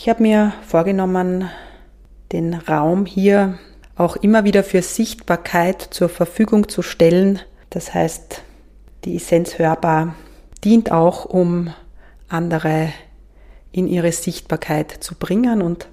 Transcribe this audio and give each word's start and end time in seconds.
Ich 0.00 0.08
habe 0.08 0.22
mir 0.22 0.52
vorgenommen, 0.64 1.50
den 2.30 2.54
Raum 2.54 3.04
hier 3.04 3.58
auch 3.96 4.14
immer 4.14 4.44
wieder 4.44 4.62
für 4.62 4.80
Sichtbarkeit 4.80 5.82
zur 5.82 6.08
Verfügung 6.08 6.68
zu 6.68 6.82
stellen. 6.82 7.40
Das 7.70 7.94
heißt, 7.94 8.44
die 9.04 9.16
Essenz 9.16 9.58
hörbar 9.58 10.14
dient 10.62 10.92
auch, 10.92 11.24
um 11.24 11.74
andere 12.28 12.92
in 13.72 13.88
ihre 13.88 14.12
Sichtbarkeit 14.12 14.92
zu 14.92 15.16
bringen. 15.16 15.62
Und 15.62 15.88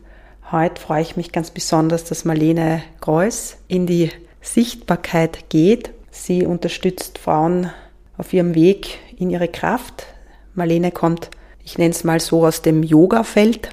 heute 0.52 0.80
freue 0.80 1.02
ich 1.02 1.18
mich 1.18 1.32
ganz 1.32 1.50
besonders, 1.50 2.04
dass 2.04 2.26
Marlene 2.26 2.84
Greuß 3.02 3.58
in 3.68 3.88
die 3.88 4.12
Sichtbarkeit 4.40 5.50
geht. 5.50 5.90
Sie 6.12 6.46
unterstützt 6.46 7.18
Frauen 7.18 7.72
auf 8.20 8.32
ihrem 8.34 8.54
Weg 8.54 9.00
in 9.18 9.32
ihre 9.32 9.48
Kraft. 9.48 10.06
Marlene 10.54 10.92
kommt, 10.92 11.32
ich 11.66 11.80
nenne 11.80 11.92
es 11.92 12.04
mal 12.04 12.20
so, 12.20 12.46
aus 12.46 12.62
dem 12.62 12.84
Yoga-Feld. 12.84 13.70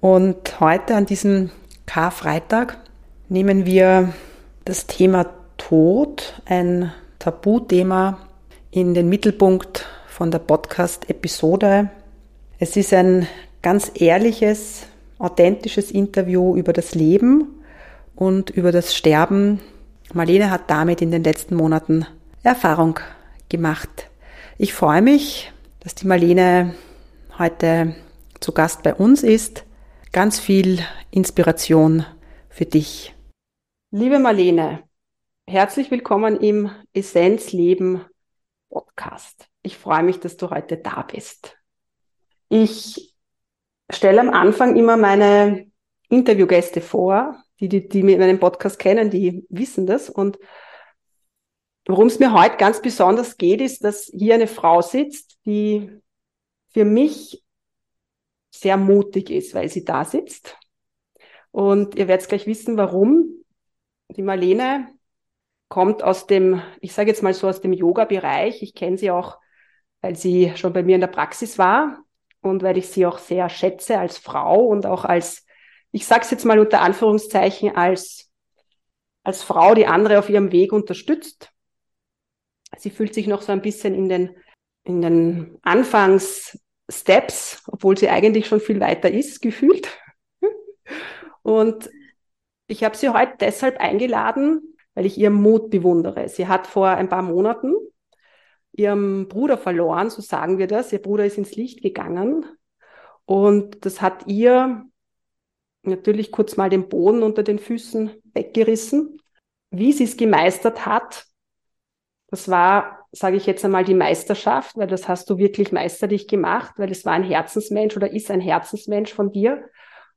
Und 0.00 0.60
heute 0.60 0.94
an 0.94 1.06
diesem 1.06 1.50
Karfreitag 1.86 2.76
nehmen 3.28 3.64
wir 3.64 4.12
das 4.66 4.86
Thema 4.86 5.26
Tod, 5.56 6.40
ein 6.44 6.92
Tabuthema, 7.18 8.18
in 8.70 8.92
den 8.92 9.08
Mittelpunkt 9.08 9.86
von 10.08 10.30
der 10.30 10.40
Podcast-Episode. 10.40 11.88
Es 12.58 12.76
ist 12.76 12.92
ein 12.92 13.26
ganz 13.62 13.90
ehrliches, 13.94 14.82
authentisches 15.18 15.90
Interview 15.90 16.54
über 16.54 16.74
das 16.74 16.94
Leben 16.94 17.62
und 18.14 18.50
über 18.50 18.72
das 18.72 18.94
Sterben. 18.94 19.60
Marlene 20.12 20.50
hat 20.50 20.70
damit 20.70 21.00
in 21.00 21.10
den 21.10 21.24
letzten 21.24 21.56
Monaten 21.56 22.06
Erfahrung 22.42 23.00
gemacht. 23.48 24.08
Ich 24.58 24.74
freue 24.74 25.02
mich, 25.02 25.50
dass 25.88 25.94
die 25.94 26.06
Marlene 26.06 26.74
heute 27.38 27.94
zu 28.40 28.52
Gast 28.52 28.82
bei 28.82 28.94
uns 28.94 29.22
ist. 29.22 29.64
Ganz 30.12 30.38
viel 30.38 30.80
Inspiration 31.10 32.04
für 32.50 32.66
dich. 32.66 33.14
Liebe 33.90 34.18
Marlene, 34.18 34.82
herzlich 35.46 35.90
willkommen 35.90 36.40
im 36.40 36.70
Essenzleben 36.92 38.04
Podcast. 38.68 39.48
Ich 39.62 39.78
freue 39.78 40.02
mich, 40.02 40.20
dass 40.20 40.36
du 40.36 40.50
heute 40.50 40.76
da 40.76 41.06
bist. 41.10 41.56
Ich 42.50 43.14
stelle 43.90 44.20
am 44.20 44.28
Anfang 44.28 44.76
immer 44.76 44.98
meine 44.98 45.70
Interviewgäste 46.10 46.82
vor. 46.82 47.42
Die, 47.60 47.70
die, 47.70 47.88
die 47.88 48.02
meinen 48.02 48.38
Podcast 48.38 48.78
kennen, 48.78 49.08
die 49.08 49.46
wissen 49.48 49.86
das. 49.86 50.10
Und 50.10 50.38
Worum 51.88 52.08
es 52.08 52.18
mir 52.18 52.34
heute 52.34 52.58
ganz 52.58 52.82
besonders 52.82 53.38
geht, 53.38 53.62
ist, 53.62 53.82
dass 53.82 54.12
hier 54.14 54.34
eine 54.34 54.46
Frau 54.46 54.82
sitzt, 54.82 55.27
die 55.48 55.90
für 56.68 56.84
mich 56.84 57.42
sehr 58.50 58.76
mutig 58.76 59.30
ist, 59.30 59.54
weil 59.54 59.70
sie 59.70 59.84
da 59.84 60.04
sitzt. 60.04 60.58
Und 61.50 61.94
ihr 61.94 62.06
werdet 62.06 62.28
gleich 62.28 62.46
wissen, 62.46 62.76
warum. 62.76 63.44
Die 64.10 64.22
Marlene 64.22 64.88
kommt 65.68 66.02
aus 66.02 66.26
dem, 66.26 66.62
ich 66.80 66.92
sage 66.92 67.08
jetzt 67.08 67.22
mal 67.22 67.32
so 67.32 67.48
aus 67.48 67.62
dem 67.62 67.72
Yoga-Bereich. 67.72 68.62
Ich 68.62 68.74
kenne 68.74 68.98
sie 68.98 69.10
auch, 69.10 69.38
weil 70.02 70.16
sie 70.16 70.52
schon 70.56 70.74
bei 70.74 70.82
mir 70.82 70.96
in 70.96 71.00
der 71.00 71.08
Praxis 71.08 71.56
war 71.56 71.98
und 72.42 72.62
weil 72.62 72.76
ich 72.76 72.88
sie 72.88 73.06
auch 73.06 73.18
sehr 73.18 73.48
schätze 73.48 73.98
als 73.98 74.18
Frau 74.18 74.66
und 74.66 74.84
auch 74.84 75.06
als, 75.06 75.46
ich 75.92 76.06
sage 76.06 76.22
es 76.22 76.30
jetzt 76.30 76.44
mal 76.44 76.58
unter 76.58 76.82
Anführungszeichen, 76.82 77.74
als, 77.74 78.30
als 79.24 79.42
Frau, 79.42 79.74
die 79.74 79.86
andere 79.86 80.18
auf 80.18 80.28
ihrem 80.28 80.52
Weg 80.52 80.72
unterstützt. 80.74 81.52
Sie 82.76 82.90
fühlt 82.90 83.14
sich 83.14 83.26
noch 83.26 83.40
so 83.40 83.50
ein 83.52 83.62
bisschen 83.62 83.94
in 83.94 84.10
den, 84.10 84.36
in 84.88 85.02
den 85.02 85.58
Anfangssteps, 85.62 87.62
obwohl 87.66 87.98
sie 87.98 88.08
eigentlich 88.08 88.46
schon 88.46 88.60
viel 88.60 88.80
weiter 88.80 89.10
ist, 89.10 89.42
gefühlt. 89.42 89.88
Und 91.42 91.90
ich 92.66 92.84
habe 92.84 92.96
sie 92.96 93.10
heute 93.10 93.34
deshalb 93.40 93.78
eingeladen, 93.78 94.76
weil 94.94 95.06
ich 95.06 95.18
ihren 95.18 95.34
Mut 95.34 95.70
bewundere. 95.70 96.28
Sie 96.28 96.48
hat 96.48 96.66
vor 96.66 96.88
ein 96.88 97.08
paar 97.08 97.22
Monaten 97.22 97.74
ihren 98.72 99.28
Bruder 99.28 99.58
verloren, 99.58 100.10
so 100.10 100.22
sagen 100.22 100.58
wir 100.58 100.66
das. 100.66 100.92
Ihr 100.92 101.02
Bruder 101.02 101.26
ist 101.26 101.38
ins 101.38 101.56
Licht 101.56 101.82
gegangen 101.82 102.46
und 103.24 103.84
das 103.84 104.00
hat 104.00 104.26
ihr 104.26 104.84
natürlich 105.82 106.32
kurz 106.32 106.56
mal 106.56 106.70
den 106.70 106.88
Boden 106.88 107.22
unter 107.22 107.42
den 107.42 107.58
Füßen 107.58 108.10
weggerissen. 108.32 109.20
Wie 109.70 109.92
sie 109.92 110.04
es 110.04 110.16
gemeistert 110.16 110.86
hat, 110.86 111.26
das 112.28 112.48
war, 112.48 112.97
sage 113.12 113.36
ich 113.36 113.46
jetzt 113.46 113.64
einmal, 113.64 113.84
die 113.84 113.94
Meisterschaft, 113.94 114.76
weil 114.76 114.86
das 114.86 115.08
hast 115.08 115.30
du 115.30 115.38
wirklich 115.38 115.72
meisterlich 115.72 116.28
gemacht, 116.28 116.74
weil 116.76 116.90
es 116.90 117.04
war 117.04 117.14
ein 117.14 117.22
Herzensmensch 117.22 117.96
oder 117.96 118.10
ist 118.10 118.30
ein 118.30 118.40
Herzensmensch 118.40 119.12
von 119.12 119.32
dir. 119.32 119.64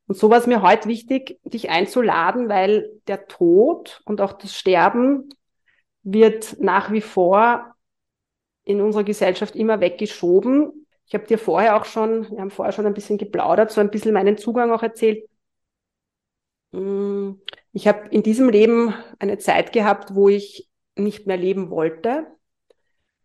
Und 0.08 0.18
so 0.18 0.30
war 0.30 0.40
es 0.40 0.48
mir 0.48 0.62
heute 0.62 0.90
wichtig, 0.90 1.40
dich 1.44 1.70
einzuladen, 1.70 2.50
weil 2.50 2.92
der 3.08 3.28
Tod 3.28 4.02
und 4.06 4.20
auch 4.20 4.34
das 4.34 4.56
Sterben 4.56 5.30
wird 6.04 6.58
nach 6.60 6.92
wie 6.92 7.02
vor 7.02 7.76
in 8.64 8.82
unserer 8.82 9.04
Gesellschaft 9.04 9.56
immer 9.56 9.80
weggeschoben. 9.80 10.86
Ich 11.06 11.14
habe 11.14 11.26
dir 11.26 11.38
vorher 11.38 11.78
auch 11.78 11.86
schon, 11.86 12.30
wir 12.30 12.42
haben 12.42 12.52
vorher 12.52 12.74
schon 12.74 12.86
ein 12.86 12.94
bisschen 12.94 13.18
geplaudert, 13.18 13.72
so 13.72 13.80
ein 13.80 13.92
bisschen 13.92 14.14
meinen 14.14 14.38
Zugang 14.38 14.72
auch 14.72 14.84
erzählt. 14.84 15.24
Mm, 16.72 17.34
ich 17.72 17.88
habe 17.88 18.10
in 18.10 18.24
diesem 18.24 18.50
Leben 18.50 18.94
eine 19.20 19.38
Zeit 19.38 19.72
gehabt, 19.72 20.14
wo 20.14 20.28
ich 20.28 20.70
nicht 20.96 21.26
mehr 21.26 21.38
leben 21.38 21.70
wollte 21.70 22.28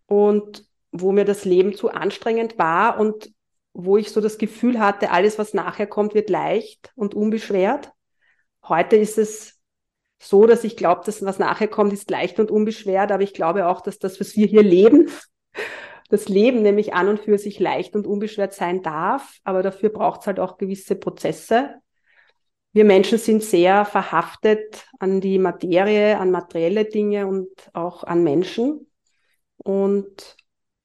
und 0.07 0.65
wo 0.93 1.13
mir 1.13 1.25
das 1.25 1.45
Leben 1.45 1.75
zu 1.75 1.91
anstrengend 1.91 2.59
war 2.59 2.99
und 2.99 3.31
wo 3.73 3.97
ich 3.97 4.11
so 4.11 4.21
das 4.21 4.39
Gefühl 4.39 4.81
hatte, 4.81 5.11
alles, 5.11 5.39
was 5.39 5.53
nachher 5.53 5.87
kommt, 5.87 6.15
wird 6.15 6.31
leicht 6.31 6.93
und 6.95 7.15
unbeschwert. 7.15 7.93
Heute 8.67 8.97
ist 8.97 9.19
es 9.19 9.61
so, 10.19 10.47
dass 10.47 10.65
ich 10.65 10.77
glaube, 10.77 11.03
dass 11.05 11.23
was 11.23 11.39
nachher 11.39 11.69
kommt, 11.69 11.93
ist 11.93 12.11
leicht 12.11 12.41
und 12.41 12.51
unbeschwert, 12.51 13.13
aber 13.13 13.23
ich 13.23 13.35
glaube 13.35 13.67
auch, 13.67 13.83
dass 13.83 13.99
das, 13.99 14.19
was 14.19 14.35
wir 14.37 14.47
hier 14.47 14.63
leben, 14.63 15.11
das 16.09 16.29
Leben 16.29 16.63
nämlich 16.63 16.95
an 16.95 17.09
und 17.09 17.21
für 17.21 17.37
sich 17.37 17.59
leicht 17.59 17.95
und 17.95 18.07
unbeschwert 18.07 18.55
sein 18.55 18.83
darf, 18.83 19.39
aber 19.45 19.63
dafür 19.63 19.91
braucht 19.91 20.23
es 20.23 20.27
halt 20.27 20.41
auch 20.41 20.57
gewisse 20.57 20.97
Prozesse 20.97 21.75
wir 22.77 22.85
Menschen 22.85 23.17
sind 23.17 23.43
sehr 23.43 23.87
verhaftet 23.87 24.85
an 24.99 25.23
die 25.23 25.39
Materie, 25.39 26.19
an 26.19 26.31
materielle 26.31 26.85
Dinge 26.85 27.27
und 27.27 27.49
auch 27.73 28.05
an 28.05 28.23
Menschen. 28.23 28.86
Und 29.59 30.37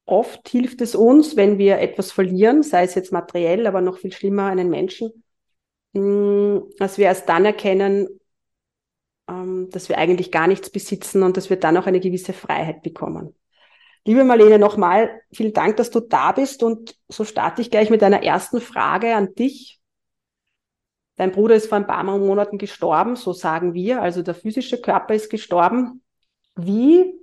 oft 0.04 0.48
hilft 0.48 0.80
es 0.80 0.94
uns, 0.94 1.36
wenn 1.36 1.58
wir 1.58 1.78
etwas 1.78 2.12
verlieren, 2.12 2.62
sei 2.62 2.84
es 2.84 2.94
jetzt 2.94 3.12
materiell, 3.12 3.66
aber 3.66 3.80
noch 3.80 3.98
viel 3.98 4.12
schlimmer 4.12 4.46
einen 4.46 4.70
Menschen, 4.70 5.24
mm, 5.92 6.58
dass 6.78 6.98
wir 6.98 7.06
erst 7.06 7.28
dann 7.28 7.44
erkennen, 7.44 8.08
ähm, 9.28 9.68
dass 9.70 9.88
wir 9.88 9.98
eigentlich 9.98 10.32
gar 10.32 10.46
nichts 10.46 10.70
besitzen 10.70 11.22
und 11.22 11.36
dass 11.36 11.50
wir 11.50 11.58
dann 11.58 11.76
auch 11.76 11.86
eine 11.86 12.00
gewisse 12.00 12.32
Freiheit 12.32 12.82
bekommen. 12.82 13.34
Liebe 14.04 14.24
Marlene, 14.24 14.58
nochmal 14.58 15.22
vielen 15.32 15.52
Dank, 15.52 15.76
dass 15.76 15.90
du 15.90 16.00
da 16.00 16.32
bist 16.32 16.64
und 16.64 16.96
so 17.08 17.24
starte 17.24 17.62
ich 17.62 17.70
gleich 17.70 17.88
mit 17.88 18.02
einer 18.02 18.24
ersten 18.24 18.60
Frage 18.60 19.14
an 19.14 19.34
dich. 19.34 19.80
Dein 21.16 21.30
Bruder 21.30 21.54
ist 21.54 21.68
vor 21.68 21.76
ein 21.76 21.86
paar 21.86 22.02
Monaten 22.02 22.58
gestorben, 22.58 23.14
so 23.14 23.32
sagen 23.32 23.74
wir, 23.74 24.02
also 24.02 24.22
der 24.22 24.34
physische 24.34 24.80
Körper 24.80 25.14
ist 25.14 25.30
gestorben. 25.30 26.02
Wie 26.56 27.14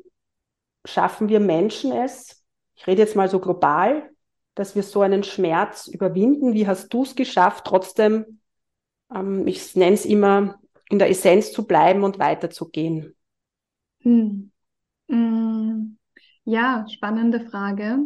schaffen 0.86 1.30
wir 1.30 1.40
Menschen 1.40 1.92
es, 1.92 2.44
ich 2.76 2.88
rede 2.88 3.02
jetzt 3.02 3.16
mal 3.16 3.30
so 3.30 3.40
global, 3.40 4.10
dass 4.56 4.76
wir 4.76 4.84
so 4.84 5.02
einen 5.02 5.24
Schmerz 5.24 5.88
überwinden? 5.88 6.54
Wie 6.54 6.68
hast 6.68 6.94
du 6.94 7.04
es 7.04 7.16
geschafft, 7.16 7.66
trotzdem, 7.66 8.40
ähm, 9.14 9.46
ich 9.48 9.76
nenne 9.76 9.94
es 9.94 10.06
immer, 10.06 10.60
in 10.90 11.00
der 11.00 11.10
Essenz 11.10 11.52
zu 11.52 11.68
bleiben 11.68 12.04
und 12.04 12.20
weiterzugehen? 12.20 13.16
Hm. 14.02 14.52
hm. 15.10 15.98
Ja, 16.46 16.86
spannende 16.90 17.42
Frage. 17.42 18.00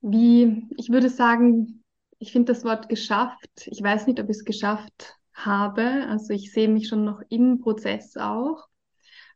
Wie, 0.00 0.66
ich 0.76 0.88
würde 0.90 1.10
sagen, 1.10 1.84
ich 2.18 2.32
finde 2.32 2.52
das 2.52 2.64
Wort 2.64 2.88
geschafft. 2.88 3.66
Ich 3.66 3.82
weiß 3.82 4.06
nicht, 4.06 4.20
ob 4.20 4.30
ich 4.30 4.36
es 4.36 4.44
geschafft 4.44 5.18
habe. 5.34 6.06
Also 6.08 6.32
ich 6.32 6.52
sehe 6.52 6.68
mich 6.68 6.88
schon 6.88 7.04
noch 7.04 7.20
im 7.28 7.60
Prozess 7.60 8.16
auch. 8.16 8.66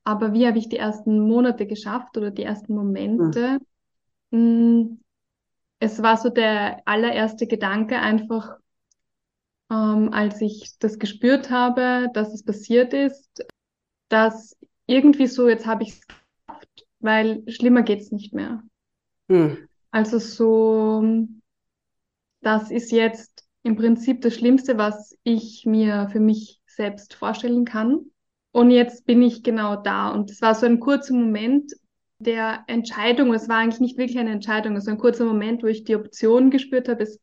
Aber 0.05 0.33
wie 0.33 0.47
habe 0.47 0.59
ich 0.59 0.69
die 0.69 0.79
ersten 0.79 1.21
Monate 1.21 1.67
geschafft 1.67 2.17
oder 2.17 2.31
die 2.31 2.43
ersten 2.43 2.75
Momente? 2.75 3.59
Mhm. 4.31 5.01
Es 5.79 6.03
war 6.03 6.17
so 6.17 6.29
der 6.29 6.83
allererste 6.87 7.47
Gedanke 7.47 7.99
einfach, 7.99 8.57
ähm, 9.71 10.13
als 10.13 10.41
ich 10.41 10.79
das 10.79 10.99
gespürt 10.99 11.51
habe, 11.51 12.09
dass 12.13 12.35
es 12.35 12.45
passiert 12.45 12.93
ist, 12.93 13.45
dass 14.09 14.57
irgendwie 14.87 15.27
so, 15.27 15.49
jetzt 15.49 15.67
habe 15.67 15.85
ich 15.85 15.91
es 15.91 16.07
geschafft, 16.07 16.87
weil 16.99 17.43
schlimmer 17.49 17.83
geht's 17.83 18.11
nicht 18.11 18.35
mehr. 18.35 18.63
Mhm. 19.29 19.69
Also 19.91 20.19
so, 20.19 21.03
das 22.43 22.71
ist 22.71 22.93
jetzt 22.93 23.45
im 23.63 23.77
Prinzip 23.77 24.21
das 24.23 24.35
Schlimmste, 24.35 24.79
was 24.79 25.17
ich 25.23 25.65
mir 25.67 26.09
für 26.11 26.21
mich 26.21 26.61
selbst 26.67 27.15
vorstellen 27.15 27.65
kann. 27.65 28.07
Und 28.53 28.71
jetzt 28.71 29.07
bin 29.07 29.23
ich 29.23 29.43
genau 29.43 29.77
da. 29.77 30.09
Und 30.11 30.31
es 30.31 30.43
war 30.43 30.55
so 30.55 30.67
ein 30.67 30.81
kurzer 30.81 31.15
Moment 31.15 31.73
der 32.19 32.65
Entscheidung. 32.67 33.33
Es 33.33 33.49
war 33.49 33.59
eigentlich 33.59 33.81
nicht 33.81 33.99
wirklich 33.99 34.19
eine 34.19 34.33
Entscheidung. 34.33 34.77
Es 34.77 34.87
war 34.87 34.95
ein 34.95 35.01
kurzer 35.01 35.25
Moment, 35.25 35.63
wo 35.63 35.67
ich 35.67 35.85
die 35.85 35.97
Option 35.97 36.51
gespürt 36.51 36.89
habe, 36.89 37.03
es 37.03 37.21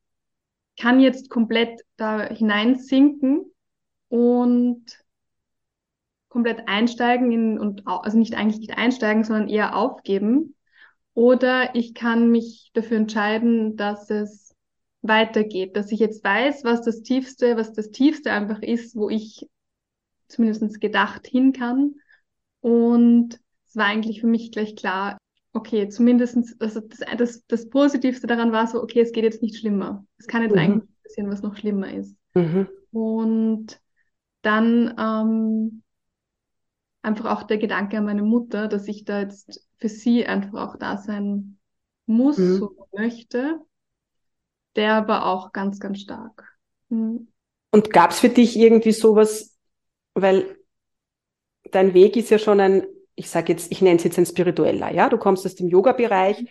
kann 0.79 0.99
jetzt 0.99 1.29
komplett 1.29 1.81
da 1.97 2.21
hineinsinken 2.29 3.51
und 4.09 4.85
komplett 6.29 6.67
einsteigen 6.67 7.31
in, 7.31 7.59
und 7.59 7.87
also 7.87 8.17
nicht 8.17 8.35
eigentlich 8.35 8.59
nicht 8.59 8.77
einsteigen, 8.77 9.23
sondern 9.23 9.49
eher 9.49 9.75
aufgeben. 9.75 10.55
Oder 11.13 11.73
ich 11.75 11.95
kann 11.95 12.29
mich 12.29 12.69
dafür 12.73 12.97
entscheiden, 12.97 13.75
dass 13.75 14.09
es 14.11 14.55
weitergeht, 15.01 15.75
dass 15.75 15.91
ich 15.91 15.99
jetzt 15.99 16.23
weiß, 16.23 16.63
was 16.63 16.83
das 16.83 17.01
Tiefste, 17.01 17.57
was 17.57 17.73
das 17.73 17.89
Tiefste 17.89 18.31
einfach 18.31 18.61
ist, 18.61 18.95
wo 18.95 19.09
ich 19.09 19.47
zumindest 20.27 20.81
gedacht 20.81 21.27
hin 21.27 21.53
kann. 21.53 21.95
Und 22.61 23.39
es 23.67 23.75
war 23.75 23.85
eigentlich 23.85 24.21
für 24.21 24.27
mich 24.27 24.51
gleich 24.51 24.75
klar, 24.75 25.17
okay, 25.53 25.89
zumindestens 25.89 26.59
also 26.59 26.81
das, 26.81 26.99
das, 27.17 27.45
das 27.47 27.69
Positivste 27.69 28.27
daran 28.27 28.51
war 28.51 28.67
so, 28.67 28.81
okay, 28.81 29.01
es 29.01 29.11
geht 29.11 29.23
jetzt 29.23 29.41
nicht 29.41 29.57
schlimmer. 29.57 30.05
Es 30.17 30.27
kann 30.27 30.43
jetzt 30.43 30.53
mhm. 30.53 30.59
eigentlich 30.59 31.03
passieren, 31.03 31.31
was 31.31 31.41
noch 31.41 31.57
schlimmer 31.57 31.93
ist. 31.93 32.15
Mhm. 32.33 32.67
Und 32.91 33.79
dann 34.41 34.95
ähm, 34.97 35.83
einfach 37.01 37.25
auch 37.25 37.43
der 37.43 37.57
Gedanke 37.57 37.97
an 37.97 38.05
meine 38.05 38.23
Mutter, 38.23 38.67
dass 38.67 38.87
ich 38.87 39.05
da 39.05 39.21
jetzt 39.21 39.67
für 39.77 39.89
sie 39.89 40.25
einfach 40.25 40.69
auch 40.69 40.77
da 40.77 40.97
sein 40.97 41.57
muss, 42.05 42.37
mhm. 42.37 42.57
so 42.57 42.87
möchte, 42.95 43.59
der 44.75 45.07
war 45.07 45.25
auch 45.25 45.51
ganz, 45.51 45.79
ganz 45.79 45.99
stark. 45.99 46.57
Mhm. 46.89 47.27
Und 47.71 47.91
gab 47.91 48.11
es 48.11 48.19
für 48.19 48.29
dich 48.29 48.57
irgendwie 48.57 48.93
sowas, 48.93 49.56
weil 50.21 50.57
dein 51.71 51.93
Weg 51.93 52.15
ist 52.15 52.29
ja 52.29 52.39
schon 52.39 52.59
ein, 52.59 52.85
ich 53.15 53.29
sage 53.29 53.53
jetzt, 53.53 53.71
ich 53.71 53.81
nenne 53.81 53.97
es 53.97 54.03
jetzt 54.03 54.17
ein 54.17 54.25
spiritueller, 54.25 54.91
ja, 54.93 55.09
du 55.09 55.17
kommst 55.17 55.45
aus 55.45 55.55
dem 55.55 55.67
Yoga-Bereich, 55.67 56.45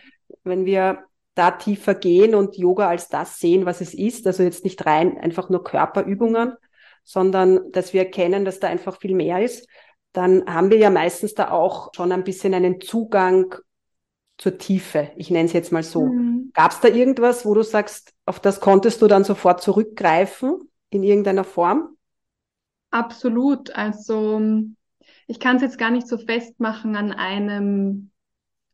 wenn 0.45 0.65
wir 0.65 1.05
da 1.35 1.51
tiefer 1.51 1.95
gehen 1.95 2.35
und 2.35 2.57
Yoga 2.57 2.89
als 2.89 3.09
das 3.09 3.39
sehen, 3.39 3.67
was 3.67 3.81
es 3.81 3.95
ist, 3.95 4.27
also 4.27 4.43
jetzt 4.43 4.65
nicht 4.65 4.85
rein 4.87 5.19
einfach 5.19 5.51
nur 5.51 5.63
Körperübungen, 5.63 6.55
sondern 7.05 7.71
dass 7.73 7.93
wir 7.93 8.03
erkennen, 8.03 8.45
dass 8.45 8.59
da 8.59 8.69
einfach 8.69 8.99
viel 8.99 9.15
mehr 9.15 9.43
ist, 9.43 9.69
dann 10.13 10.47
haben 10.47 10.71
wir 10.71 10.79
ja 10.79 10.91
meistens 10.91 11.35
da 11.35 11.51
auch 11.51 11.91
schon 11.95 12.11
ein 12.11 12.25
bisschen 12.25 12.55
einen 12.55 12.81
Zugang 12.81 13.55
zur 14.39 14.59
Tiefe. 14.59 15.11
Ich 15.17 15.31
nenne 15.31 15.45
es 15.45 15.53
jetzt 15.53 15.73
mal 15.73 15.83
so. 15.83 16.07
Mhm. 16.07 16.51
Gab 16.55 16.73
es 16.73 16.81
da 16.81 16.89
irgendwas, 16.89 17.45
wo 17.45 17.55
du 17.55 17.63
sagst, 17.63 18.13
auf 18.25 18.41
das 18.41 18.61
konntest 18.61 19.03
du 19.03 19.07
dann 19.07 19.25
sofort 19.25 19.63
zurückgreifen 19.63 20.71
in 20.91 21.03
irgendeiner 21.03 21.45
Form? 21.45 21.96
Absolut. 22.91 23.71
Also 23.77 24.41
ich 25.27 25.41
kann 25.41 25.57
es 25.57 25.63
jetzt 25.63 25.79
gar 25.79 25.91
nicht 25.91 26.09
so 26.09 26.19
festmachen 26.19 26.97
an 26.97 27.13
einem 27.13 28.11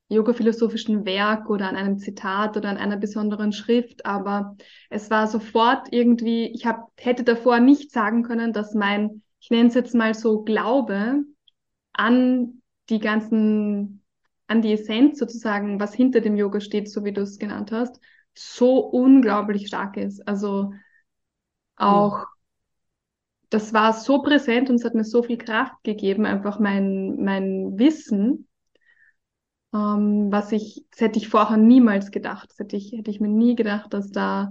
yoga-philosophischen 0.08 1.06
Werk 1.06 1.50
oder 1.50 1.68
an 1.68 1.76
einem 1.76 1.98
Zitat 1.98 2.56
oder 2.56 2.68
an 2.70 2.78
einer 2.78 2.98
besonderen 2.98 3.52
Schrift, 3.52 4.06
aber 4.06 4.56
es 4.90 5.10
war 5.10 5.26
sofort 5.26 5.88
irgendwie, 5.92 6.48
ich 6.54 6.66
hab, 6.66 6.92
hätte 6.98 7.24
davor 7.24 7.60
nicht 7.60 7.92
sagen 7.92 8.22
können, 8.22 8.52
dass 8.52 8.74
mein, 8.74 9.22
ich 9.40 9.50
nenne 9.50 9.68
es 9.68 9.74
jetzt 9.74 9.94
mal 9.94 10.14
so, 10.14 10.42
Glaube 10.42 11.24
an 11.94 12.62
die 12.90 13.00
ganzen, 13.00 14.04
an 14.48 14.62
die 14.62 14.72
Essenz 14.74 15.18
sozusagen, 15.18 15.80
was 15.80 15.94
hinter 15.94 16.20
dem 16.20 16.36
Yoga 16.36 16.60
steht, 16.60 16.90
so 16.90 17.04
wie 17.04 17.12
du 17.12 17.22
es 17.22 17.38
genannt 17.38 17.72
hast, 17.72 18.00
so 18.34 18.78
unglaublich 18.80 19.68
stark 19.68 19.96
ist. 19.96 20.26
Also 20.28 20.72
auch 21.76 22.26
das 23.52 23.74
war 23.74 23.92
so 23.92 24.22
präsent 24.22 24.70
und 24.70 24.76
es 24.76 24.84
hat 24.84 24.94
mir 24.94 25.04
so 25.04 25.22
viel 25.22 25.36
Kraft 25.36 25.84
gegeben, 25.84 26.24
einfach 26.24 26.58
mein, 26.58 27.22
mein 27.22 27.78
Wissen, 27.78 28.48
ähm, 29.74 30.32
was 30.32 30.52
ich, 30.52 30.86
das 30.90 31.02
hätte 31.02 31.18
ich 31.18 31.28
vorher 31.28 31.58
niemals 31.58 32.10
gedacht. 32.10 32.48
Das 32.50 32.58
hätte 32.58 32.76
ich, 32.76 32.92
hätte 32.92 33.10
ich 33.10 33.20
mir 33.20 33.28
nie 33.28 33.54
gedacht, 33.54 33.92
dass 33.92 34.10
da, 34.10 34.50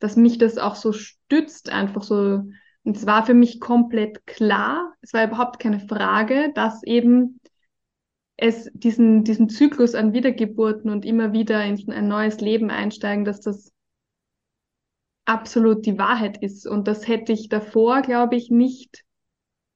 dass 0.00 0.16
mich 0.16 0.38
das 0.38 0.58
auch 0.58 0.74
so 0.74 0.92
stützt, 0.92 1.70
einfach 1.70 2.02
so. 2.02 2.42
Und 2.82 2.96
es 2.96 3.06
war 3.06 3.24
für 3.24 3.34
mich 3.34 3.60
komplett 3.60 4.26
klar, 4.26 4.94
es 5.00 5.12
war 5.12 5.24
überhaupt 5.24 5.60
keine 5.60 5.78
Frage, 5.78 6.50
dass 6.54 6.82
eben 6.82 7.38
es 8.36 8.68
diesen, 8.72 9.22
diesen 9.22 9.48
Zyklus 9.48 9.94
an 9.94 10.12
Wiedergeburten 10.12 10.90
und 10.90 11.04
immer 11.04 11.32
wieder 11.32 11.64
in 11.64 11.92
ein 11.92 12.08
neues 12.08 12.40
Leben 12.40 12.70
einsteigen, 12.70 13.24
dass 13.24 13.40
das 13.40 13.72
absolut 15.30 15.86
die 15.86 15.96
Wahrheit 15.96 16.42
ist. 16.42 16.66
Und 16.66 16.88
das 16.88 17.06
hätte 17.06 17.32
ich 17.32 17.48
davor, 17.48 18.02
glaube 18.02 18.36
ich, 18.36 18.50
nicht 18.50 19.04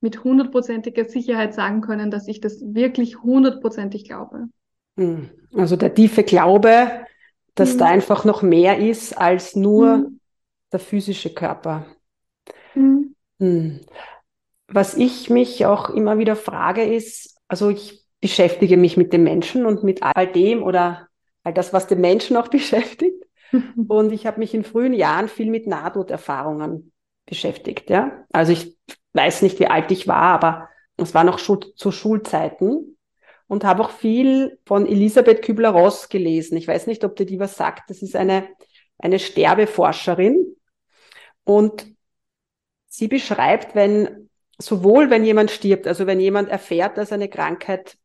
mit 0.00 0.24
hundertprozentiger 0.24 1.04
Sicherheit 1.04 1.54
sagen 1.54 1.80
können, 1.80 2.10
dass 2.10 2.28
ich 2.28 2.40
das 2.40 2.60
wirklich 2.60 3.22
hundertprozentig 3.22 4.04
glaube. 4.04 4.48
Hm. 4.98 5.30
Also 5.54 5.76
der 5.76 5.94
tiefe 5.94 6.24
Glaube, 6.24 7.06
dass 7.54 7.74
mhm. 7.74 7.78
da 7.78 7.84
einfach 7.86 8.24
noch 8.24 8.42
mehr 8.42 8.78
ist 8.78 9.16
als 9.16 9.54
nur 9.54 9.98
mhm. 9.98 10.20
der 10.72 10.80
physische 10.80 11.32
Körper. 11.32 11.86
Mhm. 12.74 13.14
Hm. 13.38 13.80
Was 14.66 14.96
ich 14.96 15.30
mich 15.30 15.64
auch 15.66 15.90
immer 15.90 16.18
wieder 16.18 16.34
frage 16.34 16.82
ist, 16.82 17.38
also 17.46 17.70
ich 17.70 18.04
beschäftige 18.20 18.76
mich 18.76 18.96
mit 18.96 19.12
dem 19.12 19.22
Menschen 19.22 19.66
und 19.66 19.84
mit 19.84 20.02
all 20.02 20.26
dem 20.26 20.62
oder 20.64 21.08
all 21.44 21.54
das, 21.54 21.72
was 21.72 21.86
den 21.86 22.00
Menschen 22.00 22.36
auch 22.36 22.48
beschäftigt. 22.50 23.23
Und 23.88 24.12
ich 24.12 24.26
habe 24.26 24.38
mich 24.38 24.54
in 24.54 24.64
frühen 24.64 24.92
Jahren 24.92 25.28
viel 25.28 25.50
mit 25.50 25.66
Nahtoderfahrungen 25.66 26.92
beschäftigt. 27.26 27.90
Ja? 27.90 28.24
Also 28.32 28.52
ich 28.52 28.76
weiß 29.12 29.42
nicht, 29.42 29.58
wie 29.60 29.66
alt 29.66 29.90
ich 29.90 30.08
war, 30.08 30.22
aber 30.22 30.68
es 30.96 31.14
war 31.14 31.24
noch 31.24 31.38
zu 31.38 31.92
Schulzeiten 31.92 32.96
und 33.46 33.64
habe 33.64 33.82
auch 33.82 33.90
viel 33.90 34.58
von 34.64 34.86
Elisabeth 34.86 35.42
Kübler-Ross 35.42 36.08
gelesen. 36.08 36.56
Ich 36.56 36.68
weiß 36.68 36.86
nicht, 36.86 37.04
ob 37.04 37.16
dir 37.16 37.26
die 37.26 37.38
was 37.38 37.56
sagt. 37.56 37.90
Das 37.90 38.02
ist 38.02 38.16
eine, 38.16 38.48
eine 38.98 39.18
Sterbeforscherin 39.18 40.56
und 41.44 41.86
sie 42.86 43.08
beschreibt, 43.08 43.74
wenn 43.74 44.30
sowohl 44.58 45.10
wenn 45.10 45.24
jemand 45.24 45.50
stirbt, 45.50 45.86
also 45.86 46.06
wenn 46.06 46.20
jemand 46.20 46.48
erfährt, 46.48 46.96
dass 46.96 47.10
er 47.10 47.16
eine 47.16 47.28
Krankheit 47.28 47.96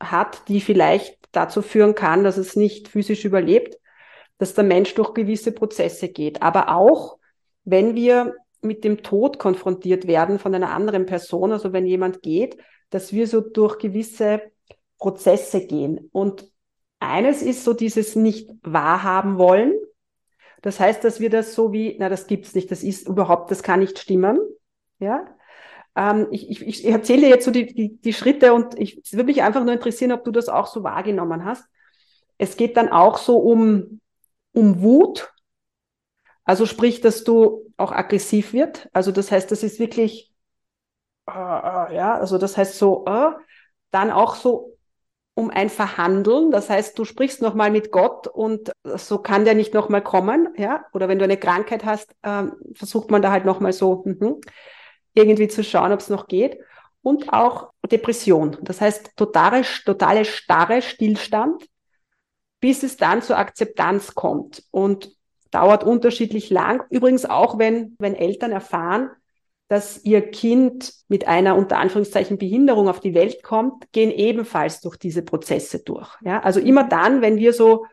hat, 0.00 0.48
die 0.48 0.60
vielleicht 0.60 1.18
dazu 1.32 1.62
führen 1.62 1.94
kann, 1.94 2.24
dass 2.24 2.36
es 2.36 2.56
nicht 2.56 2.88
physisch 2.88 3.24
überlebt, 3.24 3.76
dass 4.38 4.54
der 4.54 4.64
Mensch 4.64 4.94
durch 4.94 5.14
gewisse 5.14 5.52
Prozesse 5.52 6.08
geht. 6.08 6.42
Aber 6.42 6.74
auch, 6.74 7.18
wenn 7.64 7.94
wir 7.94 8.34
mit 8.62 8.82
dem 8.84 9.02
Tod 9.02 9.38
konfrontiert 9.38 10.06
werden 10.06 10.38
von 10.38 10.54
einer 10.54 10.72
anderen 10.72 11.06
Person, 11.06 11.52
also 11.52 11.72
wenn 11.72 11.86
jemand 11.86 12.22
geht, 12.22 12.56
dass 12.90 13.12
wir 13.12 13.26
so 13.26 13.40
durch 13.40 13.78
gewisse 13.78 14.42
Prozesse 14.98 15.66
gehen. 15.66 16.08
Und 16.12 16.50
eines 16.98 17.42
ist 17.42 17.64
so 17.64 17.74
dieses 17.74 18.16
nicht 18.16 18.50
wahrhaben 18.62 19.38
wollen. 19.38 19.74
Das 20.62 20.80
heißt, 20.80 21.04
dass 21.04 21.20
wir 21.20 21.28
das 21.28 21.54
so 21.54 21.72
wie, 21.72 21.96
na, 21.98 22.08
das 22.08 22.26
gibt's 22.26 22.54
nicht, 22.54 22.70
das 22.70 22.82
ist 22.82 23.06
überhaupt, 23.06 23.50
das 23.50 23.62
kann 23.62 23.80
nicht 23.80 23.98
stimmen. 23.98 24.38
Ja. 24.98 25.26
Ähm, 25.94 26.28
ich, 26.30 26.50
ich, 26.50 26.66
ich 26.66 26.86
erzähle 26.86 27.28
jetzt 27.28 27.44
so 27.44 27.50
die, 27.50 27.66
die, 27.66 28.00
die 28.00 28.12
Schritte 28.12 28.54
und 28.54 28.78
ich, 28.78 29.02
würde 29.12 29.26
mich 29.26 29.42
einfach 29.42 29.62
nur 29.62 29.74
interessieren, 29.74 30.12
ob 30.12 30.24
du 30.24 30.30
das 30.30 30.48
auch 30.48 30.66
so 30.66 30.82
wahrgenommen 30.82 31.44
hast. 31.44 31.64
Es 32.38 32.56
geht 32.56 32.76
dann 32.76 32.88
auch 32.88 33.18
so 33.18 33.36
um 33.36 34.00
um 34.54 34.80
Wut. 34.80 35.30
Also 36.44 36.66
sprich, 36.66 37.00
dass 37.00 37.24
du 37.24 37.72
auch 37.76 37.92
aggressiv 37.92 38.52
wird. 38.52 38.88
Also 38.92 39.12
das 39.12 39.30
heißt, 39.30 39.50
das 39.50 39.62
ist 39.62 39.78
wirklich, 39.78 40.32
äh, 41.28 41.32
äh, 41.32 41.94
ja, 41.96 42.18
also 42.18 42.38
das 42.38 42.56
heißt 42.56 42.78
so, 42.78 43.04
äh, 43.06 43.30
dann 43.90 44.10
auch 44.10 44.34
so 44.34 44.76
um 45.34 45.50
ein 45.50 45.70
Verhandeln. 45.70 46.50
Das 46.50 46.70
heißt, 46.70 46.98
du 46.98 47.04
sprichst 47.04 47.42
nochmal 47.42 47.70
mit 47.70 47.90
Gott 47.92 48.26
und 48.28 48.72
so 48.84 49.18
kann 49.18 49.44
der 49.44 49.54
nicht 49.54 49.74
nochmal 49.74 50.02
kommen, 50.02 50.48
ja. 50.56 50.84
Oder 50.92 51.08
wenn 51.08 51.18
du 51.18 51.24
eine 51.24 51.38
Krankheit 51.38 51.84
hast, 51.84 52.14
äh, 52.22 52.44
versucht 52.74 53.10
man 53.10 53.22
da 53.22 53.30
halt 53.32 53.44
nochmal 53.44 53.72
so 53.72 54.02
mh, 54.06 54.36
irgendwie 55.14 55.48
zu 55.48 55.64
schauen, 55.64 55.92
ob 55.92 56.00
es 56.00 56.08
noch 56.10 56.28
geht. 56.28 56.58
Und 57.02 57.32
auch 57.32 57.72
Depression. 57.90 58.56
Das 58.62 58.80
heißt, 58.80 59.12
totale, 59.16 59.62
totale 59.84 60.24
starre 60.24 60.80
Stillstand, 60.82 61.64
bis 62.64 62.82
es 62.82 62.96
dann 62.96 63.20
zur 63.20 63.36
Akzeptanz 63.36 64.14
kommt. 64.14 64.62
Und 64.70 65.14
dauert 65.50 65.84
unterschiedlich 65.84 66.48
lang. 66.48 66.82
Übrigens 66.88 67.26
auch, 67.26 67.58
wenn, 67.58 67.94
wenn 67.98 68.14
Eltern 68.14 68.52
erfahren, 68.52 69.10
dass 69.68 70.02
ihr 70.02 70.22
Kind 70.30 70.94
mit 71.08 71.28
einer 71.28 71.56
unter 71.56 71.76
Anführungszeichen 71.76 72.38
Behinderung 72.38 72.88
auf 72.88 73.00
die 73.00 73.12
Welt 73.12 73.42
kommt, 73.42 73.92
gehen 73.92 74.10
ebenfalls 74.10 74.80
durch 74.80 74.96
diese 74.96 75.20
Prozesse 75.20 75.80
durch. 75.80 76.08
Ja, 76.22 76.40
also 76.40 76.58
immer 76.58 76.84
dann, 76.84 77.20
wenn 77.20 77.36
wir 77.36 77.52
so 77.52 77.84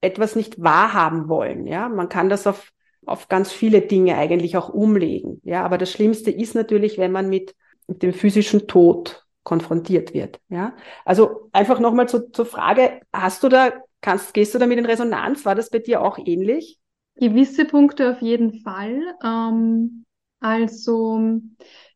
etwas 0.00 0.34
nicht 0.34 0.62
wahrhaben 0.62 1.28
wollen. 1.28 1.66
Ja, 1.66 1.90
man 1.90 2.08
kann 2.08 2.30
das 2.30 2.46
auf, 2.46 2.70
auf 3.04 3.28
ganz 3.28 3.52
viele 3.52 3.82
Dinge 3.82 4.16
eigentlich 4.16 4.56
auch 4.56 4.70
umlegen. 4.70 5.42
Ja, 5.44 5.62
aber 5.62 5.76
das 5.76 5.92
Schlimmste 5.92 6.30
ist 6.30 6.54
natürlich, 6.54 6.96
wenn 6.96 7.12
man 7.12 7.28
mit, 7.28 7.54
mit 7.86 8.02
dem 8.02 8.14
physischen 8.14 8.66
Tod 8.66 9.26
konfrontiert 9.42 10.14
wird. 10.14 10.40
Ja, 10.48 10.74
also 11.04 11.50
einfach 11.52 11.80
nochmal 11.80 12.08
zu, 12.08 12.30
zur 12.32 12.46
Frage, 12.46 13.02
hast 13.12 13.42
du 13.42 13.50
da, 13.50 13.74
kannst, 14.00 14.34
gehst 14.34 14.54
du 14.54 14.58
damit 14.58 14.78
in 14.78 14.86
Resonanz? 14.86 15.44
War 15.44 15.54
das 15.54 15.70
bei 15.70 15.78
dir 15.78 16.02
auch 16.02 16.18
ähnlich? 16.18 16.78
Gewisse 17.16 17.64
Punkte 17.64 18.10
auf 18.10 18.22
jeden 18.22 18.60
Fall. 18.60 19.00
Ähm, 19.24 20.04
also, 20.40 21.40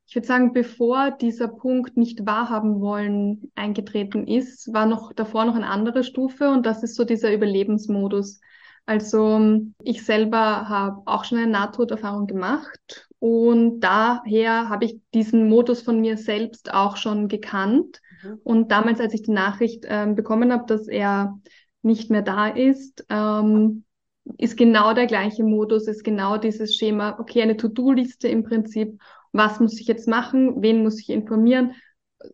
ich 0.07 0.15
würde 0.17 0.27
sagen, 0.27 0.53
bevor 0.53 1.13
dieser 1.13 1.49
Punkt 1.49 1.97
nicht 1.97 2.27
wahrhaben 2.27 2.81
wollen 2.81 3.53
eingetreten 3.55 4.27
ist, 4.27 4.73
war 4.73 4.87
noch 4.87 5.13
davor 5.13 5.45
noch 5.45 5.55
eine 5.55 5.69
andere 5.69 6.03
Stufe 6.03 6.51
und 6.51 6.67
das 6.67 6.83
ist 6.83 6.97
so 6.97 7.05
dieser 7.05 7.33
Überlebensmodus. 7.33 8.41
Also 8.87 9.61
ich 9.85 10.05
selber 10.05 10.69
habe 10.69 11.03
auch 11.05 11.25
schon 11.25 11.39
eine 11.39 11.47
Nahtoderfahrung 11.47 12.27
gemacht 12.27 13.09
und 13.21 13.81
daher 13.81 14.69
habe 14.69 14.87
ich 14.87 14.99
diesen 15.15 15.49
Modus 15.49 15.83
von 15.83 16.01
mir 16.01 16.17
selbst 16.17 16.75
auch 16.75 16.97
schon 16.97 17.29
gekannt. 17.29 18.01
Mhm. 18.25 18.41
Und 18.43 18.73
damals, 18.73 18.99
als 18.99 19.15
ich 19.15 19.23
die 19.23 19.31
Nachricht 19.31 19.85
ähm, 19.87 20.17
bekommen 20.17 20.53
habe, 20.53 20.65
dass 20.67 20.89
er 20.89 21.39
nicht 21.83 22.11
mehr 22.11 22.23
da 22.23 22.49
ist, 22.49 23.05
ähm, 23.09 23.85
ist 24.39 24.57
genau 24.57 24.95
der 24.95 25.07
gleiche 25.07 25.45
Modus, 25.45 25.87
ist 25.87 26.05
genau 26.05 26.37
dieses 26.37 26.77
Schema, 26.77 27.19
okay, 27.19 27.43
eine 27.43 27.57
To-Do-Liste 27.57 28.29
im 28.29 28.45
Prinzip, 28.45 29.01
was 29.33 29.61
muss 29.61 29.81
ich 29.81 29.87
jetzt 29.87 30.09
machen, 30.09 30.63
wen 30.63 30.83
muss 30.83 31.01
ich 31.01 31.11
informieren, 31.11 31.75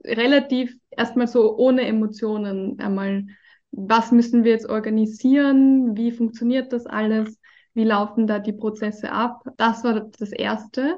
relativ 0.05 0.77
erstmal 0.91 1.29
so 1.29 1.57
ohne 1.57 1.87
Emotionen 1.87 2.79
einmal, 2.81 3.27
was 3.71 4.11
müssen 4.11 4.45
wir 4.45 4.53
jetzt 4.53 4.69
organisieren, 4.69 5.97
wie 5.97 6.11
funktioniert 6.11 6.73
das 6.73 6.87
alles, 6.87 7.39
wie 7.75 7.85
laufen 7.85 8.27
da 8.27 8.39
die 8.39 8.53
Prozesse 8.55 9.13
ab, 9.13 9.43
das 9.59 9.85
war 9.85 10.09
das 10.19 10.33
Erste. 10.33 10.97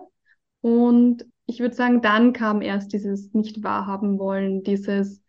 Und 0.60 1.26
ich 1.46 1.60
würde 1.60 1.74
sagen, 1.74 2.02
dann 2.02 2.32
kam 2.32 2.62
erst 2.62 2.92
dieses 2.92 3.32
nicht 3.34 3.62
wahrhaben 3.62 4.18
wollen, 4.18 4.62
dieses, 4.62 5.22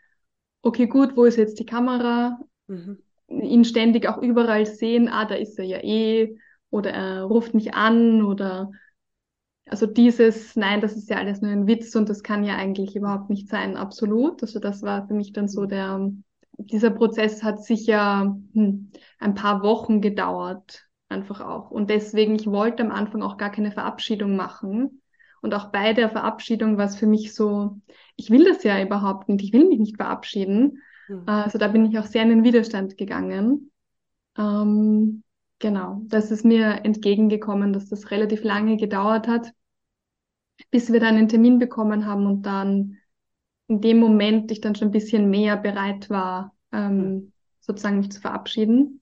okay, 0.62 0.88
gut, 0.88 1.18
wo 1.18 1.26
ist 1.26 1.38
jetzt 1.38 1.60
die 1.60 1.66
Kamera? 1.66 2.40
Mhm 2.68 3.00
ihn 3.30 3.64
ständig 3.66 4.08
auch 4.08 4.18
überall 4.20 4.66
sehen, 4.66 5.08
ah, 5.08 5.26
da 5.26 5.36
ist 5.36 5.58
er 5.60 5.66
ja 5.66 5.80
eh, 5.84 6.38
oder 6.70 6.92
er 6.92 7.24
ruft 7.24 7.54
mich 7.54 7.74
an, 7.74 8.24
oder 8.24 8.72
also 9.70 9.86
dieses, 9.86 10.56
nein, 10.56 10.82
das 10.82 10.94
ist 10.94 11.10
ja 11.10 11.18
alles 11.18 11.42
nur 11.42 11.52
ein 11.52 11.68
Witz 11.68 11.96
und 11.96 12.10
das 12.10 12.24
kann 12.24 12.44
ja 12.44 12.56
eigentlich 12.56 12.96
überhaupt 12.96 13.30
nicht 13.30 13.50
sein, 13.50 13.78
absolut. 13.78 14.42
Also 14.42 14.60
das 14.60 14.82
war 14.82 15.08
für 15.08 15.14
mich 15.14 15.32
dann 15.32 15.48
so 15.48 15.66
der, 15.66 16.12
dieser 16.58 16.90
Prozess 16.90 17.44
hat 17.44 17.64
sicher 17.64 18.36
hm, 18.54 18.92
ein 19.20 19.36
paar 19.36 19.62
Wochen 19.62 20.02
gedauert, 20.02 20.88
einfach 21.08 21.42
auch. 21.42 21.70
Und 21.72 21.90
deswegen, 21.90 22.36
ich 22.36 22.48
wollte 22.48 22.84
am 22.84 22.92
Anfang 22.92 23.22
auch 23.22 23.38
gar 23.38 23.52
keine 23.52 23.72
Verabschiedung 23.72 24.36
machen. 24.36 25.02
Und 25.42 25.54
auch 25.54 25.72
bei 25.72 25.94
der 25.94 26.10
Verabschiedung 26.10 26.78
war 26.78 26.86
es 26.86 26.98
für 26.98 27.08
mich 27.08 27.34
so, 27.34 27.80
ich 28.16 28.30
will 28.32 28.46
das 28.46 28.64
ja 28.64 28.82
überhaupt 28.82 29.30
nicht, 29.30 29.44
ich 29.44 29.54
will 29.54 29.68
mich 29.68 29.80
nicht 29.80 29.98
verabschieden. 29.98 30.82
Mhm. 31.10 31.24
Also 31.26 31.58
da 31.58 31.68
bin 31.68 31.86
ich 31.86 31.98
auch 32.00 32.06
sehr 32.06 32.24
in 32.24 32.30
den 32.30 32.44
Widerstand 32.44 32.98
gegangen. 32.98 33.72
Ähm, 34.38 35.24
genau, 35.60 36.02
das 36.06 36.32
ist 36.32 36.46
mir 36.46 36.86
entgegengekommen, 36.86 37.74
dass 37.74 37.90
das 37.90 38.12
relativ 38.12 38.44
lange 38.44 38.78
gedauert 38.78 39.28
hat, 39.28 39.52
bis 40.72 40.92
wir 40.92 41.00
dann 41.00 41.16
einen 41.16 41.30
Termin 41.30 41.60
bekommen 41.60 42.06
haben 42.06 42.26
und 42.26 42.44
dann 42.44 42.98
in 43.68 43.82
dem 43.82 44.00
Moment 44.00 44.52
ich 44.52 44.62
dann 44.62 44.76
schon 44.76 44.90
ein 44.90 44.92
bisschen 44.92 45.30
mehr 45.30 45.58
bereit 45.58 46.10
war, 46.10 46.56
ähm, 46.72 46.98
mhm. 46.98 47.34
sozusagen 47.60 47.98
mich 47.98 48.12
zu 48.12 48.22
verabschieden. 48.22 49.02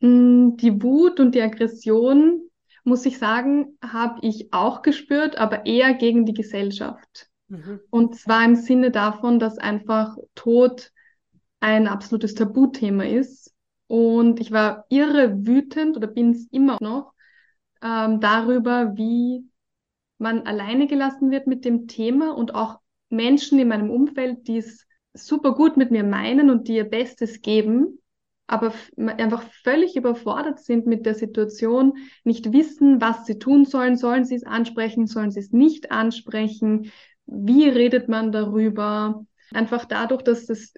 Mm, 0.00 0.56
die 0.56 0.82
Wut 0.82 1.20
und 1.20 1.34
die 1.34 1.42
Aggression, 1.42 2.42
muss 2.84 3.06
ich 3.06 3.18
sagen, 3.18 3.78
habe 3.82 4.18
ich 4.22 4.52
auch 4.52 4.82
gespürt, 4.82 5.36
aber 5.36 5.66
eher 5.66 5.94
gegen 5.94 6.26
die 6.26 6.34
Gesellschaft. 6.34 7.28
Mhm. 7.48 7.80
Und 7.90 8.16
zwar 8.16 8.44
im 8.44 8.56
Sinne 8.56 8.90
davon, 8.90 9.38
dass 9.38 9.58
einfach 9.58 10.16
Tod 10.34 10.92
ein 11.60 11.88
absolutes 11.88 12.34
Tabuthema 12.34 13.04
ist. 13.04 13.54
Und 13.86 14.40
ich 14.40 14.52
war 14.52 14.84
irre 14.90 15.46
wütend 15.46 15.96
oder 15.96 16.06
bin 16.06 16.32
es 16.32 16.46
immer 16.50 16.76
noch 16.80 17.14
ähm, 17.82 18.20
darüber, 18.20 18.96
wie 18.96 19.44
man 20.18 20.42
alleine 20.42 20.86
gelassen 20.86 21.30
wird 21.30 21.46
mit 21.46 21.64
dem 21.64 21.86
Thema 21.86 22.34
und 22.34 22.54
auch 22.54 22.80
Menschen 23.08 23.58
in 23.58 23.68
meinem 23.68 23.90
Umfeld, 23.90 24.46
die 24.48 24.58
es 24.58 24.86
super 25.14 25.54
gut 25.54 25.76
mit 25.76 25.90
mir 25.90 26.04
meinen 26.04 26.50
und 26.50 26.68
die 26.68 26.76
ihr 26.76 26.88
Bestes 26.88 27.40
geben, 27.40 27.98
aber 28.46 28.72
einfach 28.96 29.42
völlig 29.62 29.96
überfordert 29.96 30.58
sind 30.60 30.86
mit 30.86 31.06
der 31.06 31.14
Situation, 31.14 31.98
nicht 32.24 32.52
wissen, 32.52 33.00
was 33.00 33.26
sie 33.26 33.38
tun 33.38 33.64
sollen. 33.64 33.96
Sollen 33.96 34.24
sie 34.24 34.36
es 34.36 34.44
ansprechen? 34.44 35.06
Sollen 35.06 35.30
sie 35.30 35.40
es 35.40 35.52
nicht 35.52 35.90
ansprechen? 35.90 36.90
Wie 37.26 37.68
redet 37.68 38.08
man 38.08 38.32
darüber? 38.32 39.24
Einfach 39.52 39.84
dadurch, 39.84 40.22
dass 40.22 40.46
das 40.46 40.72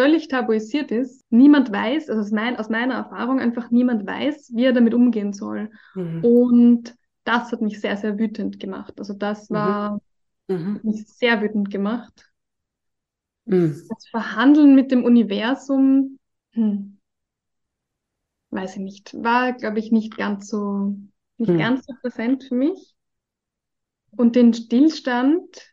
völlig 0.00 0.28
tabuisiert 0.28 0.90
ist. 0.90 1.26
Niemand 1.30 1.70
weiß, 1.70 2.08
also 2.08 2.22
aus, 2.22 2.30
mein, 2.30 2.56
aus 2.56 2.70
meiner 2.70 2.94
Erfahrung 2.94 3.38
einfach 3.38 3.70
niemand 3.70 4.06
weiß, 4.06 4.52
wie 4.54 4.64
er 4.64 4.72
damit 4.72 4.94
umgehen 4.94 5.34
soll. 5.34 5.70
Mhm. 5.94 6.24
Und 6.24 6.94
das 7.24 7.52
hat 7.52 7.60
mich 7.60 7.80
sehr, 7.80 7.98
sehr 7.98 8.18
wütend 8.18 8.58
gemacht. 8.58 8.94
Also 8.98 9.12
das 9.12 9.50
mhm. 9.50 9.54
war 9.54 10.00
mhm. 10.48 10.80
mich 10.82 11.06
sehr 11.06 11.42
wütend 11.42 11.70
gemacht. 11.70 12.30
Mhm. 13.44 13.82
Das 13.90 14.08
Verhandeln 14.08 14.74
mit 14.74 14.90
dem 14.90 15.04
Universum, 15.04 16.18
hm, 16.52 16.98
weiß 18.48 18.76
ich 18.76 18.82
nicht, 18.82 19.22
war, 19.22 19.52
glaube 19.52 19.80
ich, 19.80 19.92
nicht 19.92 20.16
ganz 20.16 20.48
so, 20.48 20.96
nicht 21.36 21.50
mhm. 21.50 21.58
ganz 21.58 21.84
so 21.84 21.92
präsent 22.00 22.44
für 22.44 22.54
mich. 22.54 22.94
Und 24.16 24.34
den 24.34 24.54
Stillstand, 24.54 25.69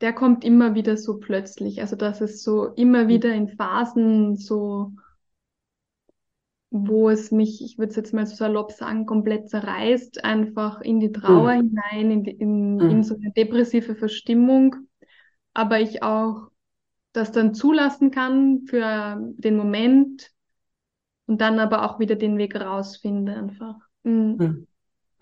der 0.00 0.12
kommt 0.12 0.44
immer 0.44 0.74
wieder 0.74 0.96
so 0.96 1.18
plötzlich. 1.18 1.80
Also 1.80 1.96
das 1.96 2.20
ist 2.20 2.42
so 2.42 2.66
immer 2.66 3.04
mhm. 3.04 3.08
wieder 3.08 3.34
in 3.34 3.48
Phasen 3.48 4.36
so, 4.36 4.92
wo 6.70 7.10
es 7.10 7.30
mich, 7.30 7.62
ich 7.62 7.78
würde 7.78 7.90
es 7.90 7.96
jetzt 7.96 8.14
mal 8.14 8.26
so 8.26 8.36
salopp 8.36 8.72
sagen, 8.72 9.04
komplett 9.04 9.50
zerreißt, 9.50 10.24
einfach 10.24 10.80
in 10.80 11.00
die 11.00 11.12
Trauer 11.12 11.54
mhm. 11.54 11.70
hinein, 11.70 12.10
in, 12.10 12.24
die, 12.24 12.30
in, 12.30 12.74
mhm. 12.76 12.90
in 12.90 13.02
so 13.02 13.14
eine 13.14 13.32
depressive 13.32 13.94
Verstimmung. 13.94 14.76
Aber 15.52 15.80
ich 15.80 16.02
auch 16.02 16.48
das 17.12 17.32
dann 17.32 17.54
zulassen 17.54 18.10
kann 18.12 18.62
für 18.66 19.18
den 19.20 19.56
Moment 19.56 20.30
und 21.26 21.40
dann 21.40 21.58
aber 21.58 21.84
auch 21.84 21.98
wieder 21.98 22.14
den 22.14 22.38
Weg 22.38 22.58
rausfinde 22.58 23.34
einfach. 23.34 23.76
Mhm. 24.04 24.36
mhm. 24.38 24.66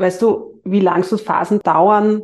Weißt 0.01 0.23
du, 0.23 0.61
wie 0.63 0.79
lang 0.79 1.03
so 1.03 1.17
Phasen 1.17 1.59
dauern, 1.59 2.23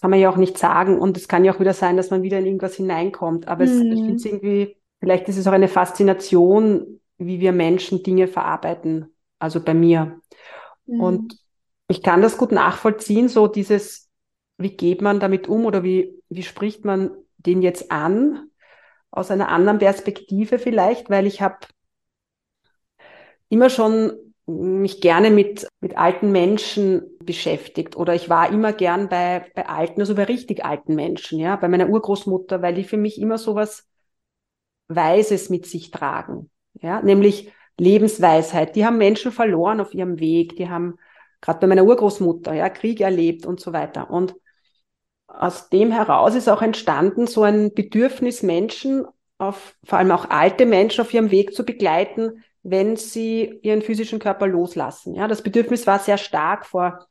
kann 0.00 0.10
man 0.10 0.20
ja 0.20 0.30
auch 0.30 0.36
nicht 0.36 0.58
sagen. 0.58 0.98
Und 0.98 1.16
es 1.16 1.28
kann 1.28 1.44
ja 1.44 1.54
auch 1.54 1.60
wieder 1.60 1.74
sein, 1.74 1.96
dass 1.96 2.10
man 2.10 2.22
wieder 2.22 2.38
in 2.38 2.46
irgendwas 2.46 2.74
hineinkommt. 2.74 3.48
Aber 3.48 3.64
es, 3.64 3.72
ich 3.72 3.78
finde 3.78 4.14
es 4.14 4.24
mhm. 4.24 4.30
irgendwie, 4.30 4.76
vielleicht 4.98 5.28
ist 5.28 5.36
es 5.36 5.46
auch 5.46 5.52
eine 5.52 5.68
Faszination, 5.68 7.00
wie 7.18 7.40
wir 7.40 7.52
Menschen 7.52 8.02
Dinge 8.02 8.28
verarbeiten. 8.28 9.14
Also 9.38 9.62
bei 9.62 9.74
mir. 9.74 10.20
Mhm. 10.86 11.00
Und 11.00 11.38
ich 11.88 12.02
kann 12.02 12.22
das 12.22 12.38
gut 12.38 12.52
nachvollziehen, 12.52 13.28
so 13.28 13.46
dieses, 13.46 14.08
wie 14.58 14.76
geht 14.76 15.02
man 15.02 15.20
damit 15.20 15.48
um 15.48 15.64
oder 15.64 15.82
wie, 15.82 16.22
wie 16.28 16.42
spricht 16.42 16.84
man 16.84 17.10
den 17.38 17.62
jetzt 17.62 17.90
an? 17.90 18.46
Aus 19.10 19.30
einer 19.30 19.48
anderen 19.48 19.78
Perspektive 19.78 20.58
vielleicht, 20.58 21.10
weil 21.10 21.26
ich 21.26 21.42
habe 21.42 21.58
immer 23.48 23.68
schon 23.68 24.12
mich 24.50 25.00
gerne 25.00 25.30
mit, 25.30 25.66
mit 25.80 25.96
alten 25.96 26.32
Menschen 26.32 27.02
beschäftigt 27.24 27.96
oder 27.96 28.14
ich 28.14 28.28
war 28.28 28.50
immer 28.50 28.72
gern 28.72 29.08
bei, 29.08 29.46
bei 29.54 29.68
alten, 29.68 30.00
also 30.00 30.14
bei 30.14 30.24
richtig 30.24 30.64
alten 30.64 30.94
Menschen, 30.94 31.38
ja, 31.38 31.56
bei 31.56 31.68
meiner 31.68 31.88
Urgroßmutter, 31.88 32.62
weil 32.62 32.74
die 32.74 32.84
für 32.84 32.96
mich 32.96 33.20
immer 33.20 33.38
so 33.38 33.54
was 33.54 33.86
Weises 34.88 35.50
mit 35.50 35.66
sich 35.66 35.90
tragen, 35.90 36.50
ja, 36.80 37.00
nämlich 37.00 37.52
Lebensweisheit. 37.78 38.76
Die 38.76 38.84
haben 38.84 38.98
Menschen 38.98 39.32
verloren 39.32 39.80
auf 39.80 39.94
ihrem 39.94 40.20
Weg, 40.20 40.56
die 40.56 40.68
haben 40.68 40.96
gerade 41.40 41.60
bei 41.60 41.66
meiner 41.66 41.84
Urgroßmutter, 41.84 42.52
ja, 42.52 42.68
Krieg 42.68 43.00
erlebt 43.00 43.46
und 43.46 43.60
so 43.60 43.72
weiter. 43.72 44.10
Und 44.10 44.34
aus 45.26 45.68
dem 45.70 45.92
heraus 45.92 46.34
ist 46.34 46.48
auch 46.48 46.62
entstanden 46.62 47.26
so 47.26 47.42
ein 47.42 47.72
Bedürfnis, 47.72 48.42
Menschen 48.42 49.06
auf 49.38 49.76
vor 49.84 49.98
allem 49.98 50.10
auch 50.10 50.28
alte 50.28 50.66
Menschen 50.66 51.00
auf 51.00 51.14
ihrem 51.14 51.30
Weg 51.30 51.54
zu 51.54 51.64
begleiten, 51.64 52.44
wenn 52.62 52.96
sie 52.96 53.58
ihren 53.62 53.82
physischen 53.82 54.18
Körper 54.18 54.46
loslassen. 54.46 55.14
Ja, 55.14 55.28
das 55.28 55.42
Bedürfnis 55.42 55.86
war 55.86 55.98
sehr 55.98 56.18
stark 56.18 56.66
vor, 56.66 57.06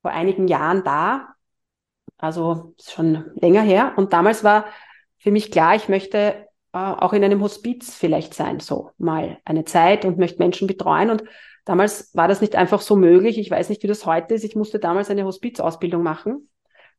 vor 0.00 0.10
einigen 0.10 0.48
Jahren 0.48 0.84
da. 0.84 1.28
Also 2.18 2.74
schon 2.82 3.32
länger 3.34 3.62
her. 3.62 3.94
Und 3.96 4.12
damals 4.12 4.44
war 4.44 4.66
für 5.18 5.30
mich 5.30 5.50
klar, 5.50 5.74
ich 5.74 5.88
möchte 5.88 6.46
äh, 6.72 6.78
auch 6.78 7.12
in 7.12 7.24
einem 7.24 7.42
Hospiz 7.42 7.94
vielleicht 7.94 8.34
sein, 8.34 8.60
so 8.60 8.90
mal 8.98 9.38
eine 9.44 9.64
Zeit 9.64 10.04
und 10.04 10.18
möchte 10.18 10.38
Menschen 10.38 10.66
betreuen. 10.66 11.10
Und 11.10 11.24
damals 11.64 12.14
war 12.14 12.28
das 12.28 12.40
nicht 12.40 12.56
einfach 12.56 12.80
so 12.80 12.96
möglich. 12.96 13.38
Ich 13.38 13.50
weiß 13.50 13.68
nicht, 13.68 13.82
wie 13.82 13.88
das 13.88 14.06
heute 14.06 14.34
ist. 14.34 14.44
Ich 14.44 14.56
musste 14.56 14.78
damals 14.78 15.10
eine 15.10 15.24
Hospizausbildung 15.24 16.02
machen. 16.02 16.48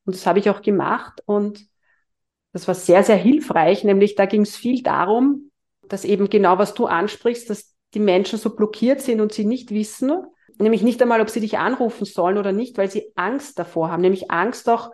Und 0.05 0.15
das 0.15 0.25
habe 0.25 0.39
ich 0.39 0.49
auch 0.49 0.61
gemacht. 0.61 1.21
Und 1.25 1.65
das 2.53 2.67
war 2.67 2.75
sehr, 2.75 3.03
sehr 3.03 3.17
hilfreich. 3.17 3.83
Nämlich 3.83 4.15
da 4.15 4.25
ging 4.25 4.41
es 4.41 4.55
viel 4.55 4.83
darum, 4.83 5.51
dass 5.87 6.05
eben 6.05 6.29
genau, 6.29 6.57
was 6.57 6.73
du 6.73 6.85
ansprichst, 6.85 7.49
dass 7.49 7.72
die 7.93 7.99
Menschen 7.99 8.39
so 8.39 8.55
blockiert 8.55 9.01
sind 9.01 9.21
und 9.21 9.33
sie 9.33 9.45
nicht 9.45 9.71
wissen, 9.71 10.11
nämlich 10.57 10.81
nicht 10.81 11.01
einmal, 11.01 11.21
ob 11.21 11.29
sie 11.29 11.39
dich 11.39 11.57
anrufen 11.57 12.05
sollen 12.05 12.37
oder 12.37 12.51
nicht, 12.51 12.77
weil 12.77 12.89
sie 12.89 13.11
Angst 13.15 13.59
davor 13.59 13.89
haben, 13.89 14.01
nämlich 14.01 14.31
Angst 14.31 14.69
auch 14.69 14.91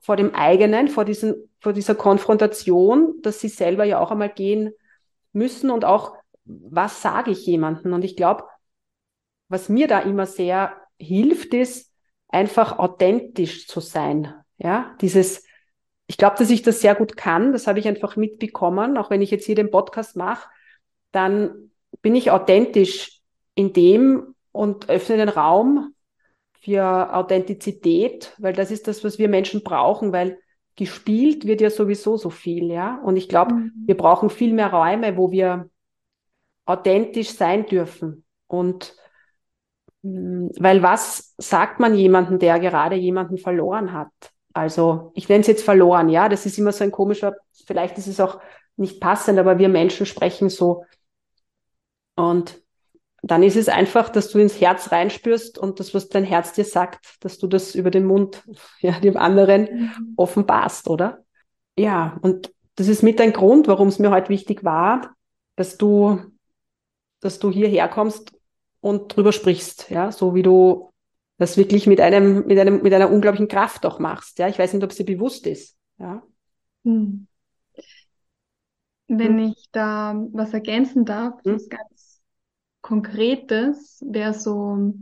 vor 0.00 0.16
dem 0.16 0.34
eigenen, 0.34 0.88
vor, 0.88 1.04
diesen, 1.04 1.50
vor 1.60 1.72
dieser 1.72 1.94
Konfrontation, 1.94 3.14
dass 3.22 3.40
sie 3.40 3.48
selber 3.48 3.84
ja 3.84 4.00
auch 4.00 4.10
einmal 4.10 4.30
gehen 4.30 4.72
müssen 5.32 5.70
und 5.70 5.84
auch, 5.84 6.14
was 6.44 7.02
sage 7.02 7.30
ich 7.30 7.46
jemandem? 7.46 7.92
Und 7.92 8.04
ich 8.04 8.16
glaube, 8.16 8.44
was 9.48 9.68
mir 9.68 9.86
da 9.86 10.00
immer 10.00 10.26
sehr 10.26 10.76
hilft, 10.98 11.54
ist 11.54 11.92
einfach 12.28 12.78
authentisch 12.78 13.68
zu 13.68 13.80
sein. 13.80 14.34
Ja, 14.58 14.96
dieses, 15.00 15.44
ich 16.06 16.16
glaube, 16.16 16.36
dass 16.38 16.50
ich 16.50 16.62
das 16.62 16.80
sehr 16.80 16.94
gut 16.94 17.16
kann. 17.16 17.52
Das 17.52 17.66
habe 17.66 17.78
ich 17.78 17.86
einfach 17.86 18.16
mitbekommen. 18.16 18.96
Auch 18.96 19.10
wenn 19.10 19.22
ich 19.22 19.30
jetzt 19.30 19.44
hier 19.46 19.54
den 19.54 19.70
Podcast 19.70 20.16
mache, 20.16 20.48
dann 21.12 21.71
bin 22.02 22.14
ich 22.14 22.30
authentisch 22.30 23.20
in 23.54 23.72
dem 23.72 24.34
und 24.50 24.88
öffne 24.88 25.16
den 25.16 25.28
Raum 25.28 25.94
für 26.60 27.14
Authentizität, 27.14 28.34
weil 28.38 28.52
das 28.52 28.70
ist 28.70 28.86
das, 28.86 29.02
was 29.02 29.18
wir 29.18 29.28
Menschen 29.28 29.62
brauchen, 29.62 30.12
weil 30.12 30.38
gespielt 30.76 31.46
wird 31.46 31.60
ja 31.60 31.70
sowieso 31.70 32.16
so 32.16 32.30
viel, 32.30 32.70
ja. 32.70 33.00
Und 33.04 33.16
ich 33.16 33.28
glaube, 33.28 33.54
mhm. 33.54 33.72
wir 33.86 33.96
brauchen 33.96 34.30
viel 34.30 34.52
mehr 34.52 34.72
Räume, 34.72 35.16
wo 35.16 35.30
wir 35.30 35.68
authentisch 36.64 37.30
sein 37.30 37.66
dürfen. 37.66 38.24
Und 38.46 38.94
mm, 40.02 40.48
weil 40.58 40.82
was 40.82 41.34
sagt 41.38 41.80
man 41.80 41.94
jemanden, 41.94 42.38
der 42.38 42.58
gerade 42.60 42.96
jemanden 42.96 43.38
verloren 43.38 43.92
hat? 43.92 44.12
Also 44.54 45.12
ich 45.14 45.28
nenne 45.28 45.40
es 45.40 45.46
jetzt 45.46 45.64
verloren, 45.64 46.08
ja. 46.08 46.28
Das 46.28 46.46
ist 46.46 46.58
immer 46.58 46.72
so 46.72 46.84
ein 46.84 46.92
komischer, 46.92 47.34
vielleicht 47.66 47.98
ist 47.98 48.06
es 48.06 48.20
auch 48.20 48.40
nicht 48.76 49.00
passend, 49.00 49.38
aber 49.38 49.58
wir 49.58 49.68
Menschen 49.68 50.06
sprechen 50.06 50.48
so. 50.48 50.84
Und 52.14 52.62
dann 53.22 53.42
ist 53.44 53.56
es 53.56 53.68
einfach, 53.68 54.08
dass 54.08 54.30
du 54.30 54.38
ins 54.38 54.60
Herz 54.60 54.90
reinspürst 54.90 55.56
und 55.56 55.78
das, 55.78 55.94
was 55.94 56.08
dein 56.08 56.24
Herz 56.24 56.52
dir 56.52 56.64
sagt, 56.64 57.22
dass 57.24 57.38
du 57.38 57.46
das 57.46 57.74
über 57.74 57.90
den 57.90 58.04
Mund 58.04 58.42
ja, 58.80 58.98
dem 58.98 59.16
anderen 59.16 59.62
mhm. 59.62 60.14
offenbarst, 60.16 60.88
oder? 60.88 61.24
Ja, 61.78 62.18
und 62.22 62.52
das 62.74 62.88
ist 62.88 63.02
mit 63.02 63.20
ein 63.20 63.32
Grund, 63.32 63.68
warum 63.68 63.88
es 63.88 63.98
mir 63.98 64.10
heute 64.10 64.28
wichtig 64.28 64.64
war, 64.64 65.14
dass 65.56 65.78
du, 65.78 66.20
dass 67.20 67.38
du 67.38 67.50
hierher 67.50 67.88
kommst 67.88 68.32
und 68.80 69.14
drüber 69.14 69.32
sprichst, 69.32 69.90
ja, 69.90 70.10
so 70.10 70.34
wie 70.34 70.42
du 70.42 70.90
das 71.38 71.56
wirklich 71.56 71.86
mit 71.86 72.00
einem, 72.00 72.46
mit 72.46 72.58
einem, 72.58 72.82
mit 72.82 72.92
einer 72.92 73.10
unglaublichen 73.10 73.48
Kraft 73.48 73.86
auch 73.86 73.98
machst, 73.98 74.38
ja. 74.38 74.48
Ich 74.48 74.58
weiß 74.58 74.72
nicht, 74.72 74.84
ob 74.84 74.92
sie 74.92 75.04
bewusst 75.04 75.46
ist, 75.46 75.76
ja. 75.98 76.22
Hm. 76.84 77.28
Wenn 79.18 79.38
hm. 79.38 79.52
ich 79.52 79.68
da 79.72 80.14
was 80.32 80.54
ergänzen 80.54 81.04
darf, 81.04 81.42
hm. 81.44 81.56
ist 81.56 81.70
ganz 81.70 81.92
Konkretes 82.82 84.04
wäre 84.04 84.34
so, 84.34 84.92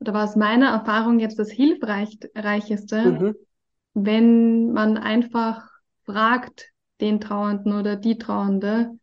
oder 0.00 0.12
war 0.12 0.24
aus 0.24 0.36
meiner 0.36 0.70
Erfahrung 0.70 1.20
jetzt 1.20 1.38
das 1.38 1.50
Hilfreicheste, 1.50 3.12
mhm. 3.12 3.34
wenn 3.94 4.72
man 4.72 4.98
einfach 4.98 5.70
fragt, 6.04 6.68
den 7.00 7.20
Trauernden 7.20 7.72
oder 7.72 7.96
die 7.96 8.18
Trauernde, 8.18 8.98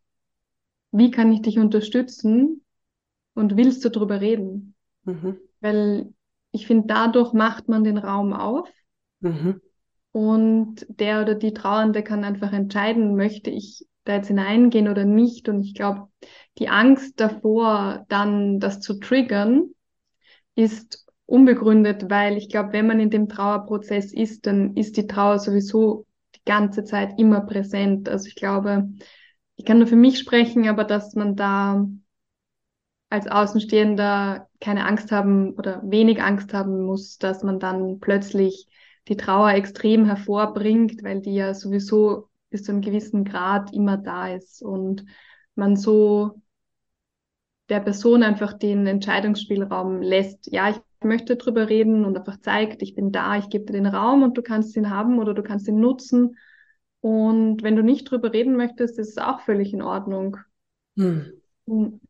wie 0.92 1.10
kann 1.10 1.32
ich 1.32 1.42
dich 1.42 1.58
unterstützen 1.58 2.62
und 3.34 3.56
willst 3.56 3.84
du 3.84 3.88
darüber 3.88 4.20
reden? 4.20 4.74
Mhm. 5.04 5.38
Weil 5.60 6.12
ich 6.52 6.66
finde, 6.66 6.86
dadurch 6.86 7.32
macht 7.32 7.68
man 7.68 7.84
den 7.84 7.98
Raum 7.98 8.32
auf 8.32 8.68
mhm. 9.20 9.60
und 10.12 10.86
der 10.88 11.22
oder 11.22 11.34
die 11.34 11.54
Trauernde 11.54 12.02
kann 12.02 12.22
einfach 12.22 12.52
entscheiden, 12.52 13.16
möchte 13.16 13.50
ich 13.50 13.86
da 14.08 14.14
jetzt 14.16 14.28
hineingehen 14.28 14.88
oder 14.88 15.04
nicht. 15.04 15.48
Und 15.48 15.62
ich 15.62 15.74
glaube, 15.74 16.08
die 16.58 16.68
Angst 16.68 17.20
davor, 17.20 18.04
dann 18.08 18.60
das 18.60 18.80
zu 18.80 18.98
triggern, 18.98 19.70
ist 20.54 21.06
unbegründet, 21.26 22.10
weil 22.10 22.36
ich 22.36 22.48
glaube, 22.48 22.72
wenn 22.72 22.86
man 22.86 23.00
in 23.00 23.10
dem 23.10 23.28
Trauerprozess 23.28 24.12
ist, 24.12 24.46
dann 24.46 24.76
ist 24.76 24.96
die 24.96 25.06
Trauer 25.06 25.38
sowieso 25.38 26.06
die 26.34 26.40
ganze 26.46 26.84
Zeit 26.84 27.18
immer 27.18 27.42
präsent. 27.42 28.08
Also 28.08 28.26
ich 28.28 28.34
glaube, 28.34 28.88
ich 29.56 29.64
kann 29.64 29.78
nur 29.78 29.86
für 29.86 29.96
mich 29.96 30.18
sprechen, 30.18 30.68
aber 30.68 30.84
dass 30.84 31.14
man 31.14 31.36
da 31.36 31.86
als 33.10 33.26
Außenstehender 33.26 34.48
keine 34.60 34.86
Angst 34.86 35.12
haben 35.12 35.52
oder 35.54 35.80
wenig 35.84 36.22
Angst 36.22 36.52
haben 36.52 36.82
muss, 36.84 37.18
dass 37.18 37.42
man 37.42 37.58
dann 37.58 38.00
plötzlich 38.00 38.66
die 39.08 39.16
Trauer 39.16 39.50
extrem 39.52 40.04
hervorbringt, 40.04 41.02
weil 41.02 41.20
die 41.20 41.34
ja 41.34 41.54
sowieso 41.54 42.27
bis 42.50 42.64
zu 42.64 42.72
einem 42.72 42.80
gewissen 42.80 43.24
Grad 43.24 43.72
immer 43.72 43.96
da 43.96 44.28
ist 44.34 44.62
und 44.62 45.04
man 45.54 45.76
so 45.76 46.40
der 47.68 47.80
Person 47.80 48.22
einfach 48.22 48.54
den 48.54 48.86
Entscheidungsspielraum 48.86 50.00
lässt. 50.00 50.50
Ja, 50.50 50.70
ich 50.70 50.80
möchte 51.02 51.36
drüber 51.36 51.68
reden 51.68 52.04
und 52.04 52.16
einfach 52.16 52.40
zeigt, 52.40 52.82
ich 52.82 52.94
bin 52.94 53.12
da, 53.12 53.36
ich 53.36 53.50
gebe 53.50 53.66
dir 53.66 53.72
den 53.72 53.86
Raum 53.86 54.22
und 54.22 54.38
du 54.38 54.42
kannst 54.42 54.76
ihn 54.76 54.90
haben 54.90 55.18
oder 55.18 55.34
du 55.34 55.42
kannst 55.42 55.68
ihn 55.68 55.80
nutzen. 55.80 56.36
Und 57.00 57.62
wenn 57.62 57.76
du 57.76 57.82
nicht 57.82 58.10
drüber 58.10 58.32
reden 58.32 58.56
möchtest, 58.56 58.98
ist 58.98 59.10
es 59.10 59.18
auch 59.18 59.40
völlig 59.40 59.72
in 59.72 59.82
Ordnung. 59.82 60.38
Hm. 60.96 61.32
Hm. 61.66 62.00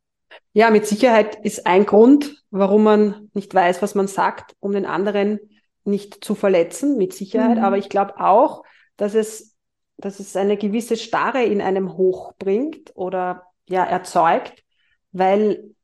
Ja, 0.53 0.71
mit 0.71 0.87
Sicherheit 0.87 1.45
ist 1.45 1.67
ein 1.67 1.87
Grund, 1.87 2.43
warum 2.51 2.85
man 2.85 3.31
nicht 3.35 3.55
weiß, 3.55 3.83
was 3.83 3.95
man 3.95 4.07
sagt, 4.07 4.55
um 4.61 4.73
den 4.73 4.87
anderen 4.87 5.41
nicht 5.85 6.25
zu 6.25 6.35
verletzen, 6.35 6.97
mit 6.97 7.13
Sicherheit. 7.13 7.59
Mhm. 7.59 7.65
Aber 7.65 7.79
ich 7.79 7.89
glaube 7.89 8.21
auch, 8.21 8.63
dass 8.97 9.15
es 9.15 9.57
dass 9.99 10.21
es 10.21 10.37
eine 10.37 10.57
gewisse 10.57 10.97
Starre 10.97 11.43
in 11.43 11.61
einem 11.61 11.97
hochbringt 11.97 12.93
oder 12.95 13.47
ja 13.69 13.85
erzeugt, 13.85 14.65
weil 15.13 15.75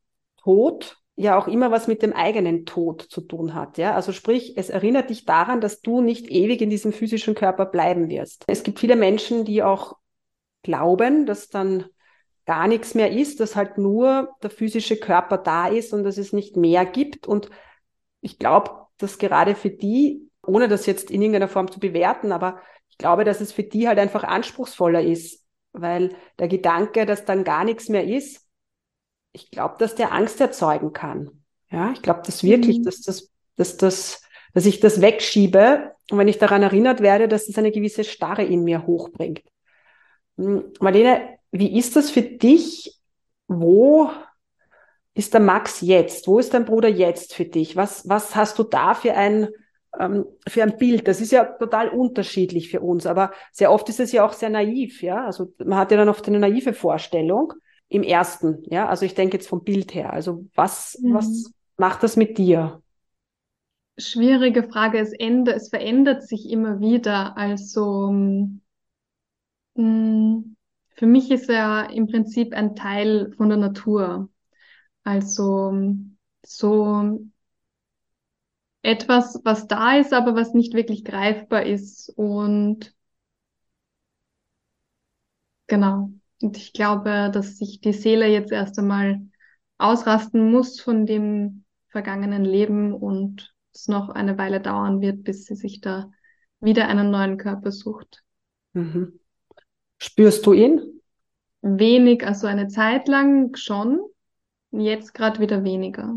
Tod 0.43 0.97
ja 1.17 1.39
auch 1.39 1.47
immer 1.47 1.71
was 1.71 1.87
mit 1.87 2.03
dem 2.03 2.13
eigenen 2.13 2.65
Tod 2.65 3.03
zu 3.03 3.21
tun 3.21 3.55
hat. 3.55 3.79
Ja, 3.79 3.95
also 3.95 4.13
sprich, 4.13 4.57
es 4.57 4.71
erinnert 4.71 5.11
dich 5.11 5.25
daran, 5.25 5.61
dass 5.61 5.81
du 5.81 6.01
nicht 6.01 6.29
ewig 6.29 6.61
in 6.61 6.71
diesem 6.71 6.93
physischen 6.93 7.35
Körper 7.35 7.67
bleiben 7.67 8.09
wirst. 8.09 8.45
Es 8.49 8.63
gibt 8.63 8.81
viele 8.81 8.97
Menschen, 8.97 9.45
die 9.45 9.63
auch 9.63 9.97
glauben, 10.63 11.27
dass 11.27 11.49
dann 11.49 11.85
gar 12.47 12.69
nichts 12.69 12.95
mehr 12.95 13.13
ist, 13.13 13.41
dass 13.41 13.57
halt 13.57 13.79
nur 13.79 14.35
der 14.43 14.51
physische 14.51 14.97
Körper 14.97 15.39
da 15.39 15.69
ist 15.69 15.93
und 15.93 16.05
dass 16.05 16.19
es 16.19 16.33
nicht 16.33 16.57
mehr 16.57 16.85
gibt. 16.85 17.27
Und 17.27 17.49
ich 18.21 18.39
glaube, 18.39 18.87
dass 18.99 19.19
gerade 19.19 19.55
für 19.55 19.71
die, 19.71 20.29
ohne 20.47 20.69
das 20.69 20.87
jetzt 20.87 21.11
in 21.11 21.23
irgendeiner 21.23 21.49
Form 21.49 21.71
zu 21.71 21.81
bewerten, 21.81 22.33
aber 22.33 22.61
ich 22.95 22.99
glaube, 22.99 23.25
dass 23.25 23.41
es 23.41 23.51
für 23.51 23.65
die 23.65 23.89
halt 23.89 23.99
einfach 23.99 24.23
anspruchsvoller 24.23 25.03
ist, 25.03 25.45
weil 25.73 26.15
der 26.39 26.47
Gedanke, 26.47 27.07
dass 27.07 27.25
dann 27.25 27.43
gar 27.43 27.65
nichts 27.65 27.89
mehr 27.89 28.05
ist, 28.05 28.47
ich 29.33 29.51
glaube, 29.51 29.75
dass 29.81 29.97
der 29.97 30.13
Angst 30.13 30.41
erzeugen 30.41 30.93
kann. 30.93 31.43
Ja, 31.73 31.91
ich 31.91 32.03
glaube 32.03 32.23
das 32.25 32.45
wirklich, 32.45 32.79
mhm. 32.79 32.83
dass 32.85 33.01
das, 33.01 33.33
dass 33.57 33.77
das, 33.77 34.23
dass 34.53 34.65
ich 34.65 34.79
das 34.79 35.01
wegschiebe 35.01 35.91
und 36.09 36.19
wenn 36.19 36.29
ich 36.29 36.39
daran 36.39 36.63
erinnert 36.63 37.01
werde, 37.01 37.27
dass 37.27 37.47
das 37.47 37.59
eine 37.59 37.73
gewisse 37.73 38.05
Starre 38.05 38.45
in 38.45 38.63
mir 38.63 38.87
hochbringt. 38.87 39.43
Hm, 40.37 40.73
Marlene, 40.79 41.39
wie 41.51 41.77
ist 41.77 41.97
das 41.97 42.13
für 42.13 42.23
dich? 42.23 42.97
Wo 43.49 44.09
ist 45.15 45.35
der 45.35 45.41
Max 45.41 45.81
jetzt? 45.81 46.29
Wo 46.29 46.39
ist 46.39 46.55
dein 46.55 46.65
Bruder 46.65 46.89
jetzt 46.89 47.35
für 47.35 47.45
dich? 47.45 47.75
Was, 47.75 48.09
was 48.09 48.37
hast 48.37 48.57
du 48.61 48.63
da 48.63 48.95
für 48.95 49.15
ein, 49.15 49.49
ähm, 49.99 50.27
für 50.47 50.63
ein 50.63 50.77
Bild. 50.77 51.09
Das 51.09 51.21
ist 51.21 51.33
ja 51.33 51.45
total 51.45 51.89
unterschiedlich 51.89 52.71
für 52.71 52.81
uns, 52.81 53.07
aber 53.07 53.33
sehr 53.53 53.73
oft 53.73 53.89
ist 53.89 54.01
es 54.01 54.13
ja 54.13 54.25
auch 54.25 54.33
sehr 54.33 54.51
naiv, 54.51 55.03
ja. 55.03 55.25
Also 55.25 55.53
man 55.59 55.79
hat 55.79 55.91
ja 55.91 55.97
dann 55.97 56.09
oft 56.09 56.27
eine 56.29 56.39
naive 56.39 56.73
Vorstellung 56.73 57.53
im 57.89 58.03
ersten, 58.03 58.63
ja. 58.67 58.89
Also 58.89 59.05
ich 59.05 59.15
denke 59.15 59.37
jetzt 59.37 59.49
vom 59.49 59.65
Bild 59.65 59.95
her. 59.95 60.13
Also 60.13 60.45
was, 60.55 60.99
mhm. 61.01 61.15
was 61.15 61.53
macht 61.77 62.03
das 62.03 62.17
mit 62.17 62.39
dir? 62.39 62.83
Schwierige 63.97 64.65
Frage. 64.65 64.99
Es 64.99 65.13
ändert, 65.13 65.57
es 65.57 65.69
verändert 65.69 66.27
sich 66.27 66.51
immer 66.51 66.81
wieder. 66.81 67.37
Also 67.37 68.11
mh, 68.11 68.61
mm, 69.75 70.57
für 70.97 71.07
mich 71.07 71.31
ist 71.31 71.49
er 71.49 71.91
im 71.91 72.07
Prinzip 72.07 72.53
ein 72.53 72.77
Teil 72.77 73.33
von 73.37 73.49
der 73.49 73.59
Natur. 73.59 74.29
Also 75.03 75.73
so 76.45 77.19
etwas, 78.85 79.41
was 79.45 79.67
da 79.67 79.97
ist, 79.97 80.13
aber 80.13 80.35
was 80.37 80.53
nicht 80.53 80.75
wirklich 80.75 81.05
greifbar 81.05 81.65
ist. 81.65 82.11
Und 82.17 82.95
genau. 85.67 86.11
Und 86.43 86.57
ich 86.59 86.75
glaube, 86.75 87.31
dass 87.33 87.57
sich 87.57 87.81
die 87.81 87.95
Seele 87.95 88.27
jetzt 88.29 88.53
erst 88.53 88.79
einmal 88.79 89.23
ausrasten 89.79 90.51
muss 90.53 90.81
von 90.81 91.07
dem 91.07 91.65
vergangenen 91.89 92.45
Leben 92.45 92.93
und 92.93 93.55
es 93.73 93.89
noch 93.89 94.11
eine 94.11 94.37
Weile 94.37 94.61
dauern 94.61 95.01
wird, 95.01 95.25
bis 95.25 95.47
sie 95.47 95.57
sich 95.57 95.81
da 95.81 96.11
wieder 96.61 96.87
einen 96.87 97.11
neuen 97.11 97.39
Körper 97.39 97.73
sucht. 97.73 98.23
Mhm. 98.75 99.19
Spürst 99.97 100.45
du 100.45 100.53
ihn? 100.53 101.01
Wenig, 101.63 102.27
also 102.27 102.47
eine 102.47 102.69
Zeit 102.69 103.09
lang 103.09 103.57
schon, 103.57 103.99
jetzt 104.73 105.15
gerade 105.15 105.41
wieder 105.41 105.65
weniger. 105.65 106.17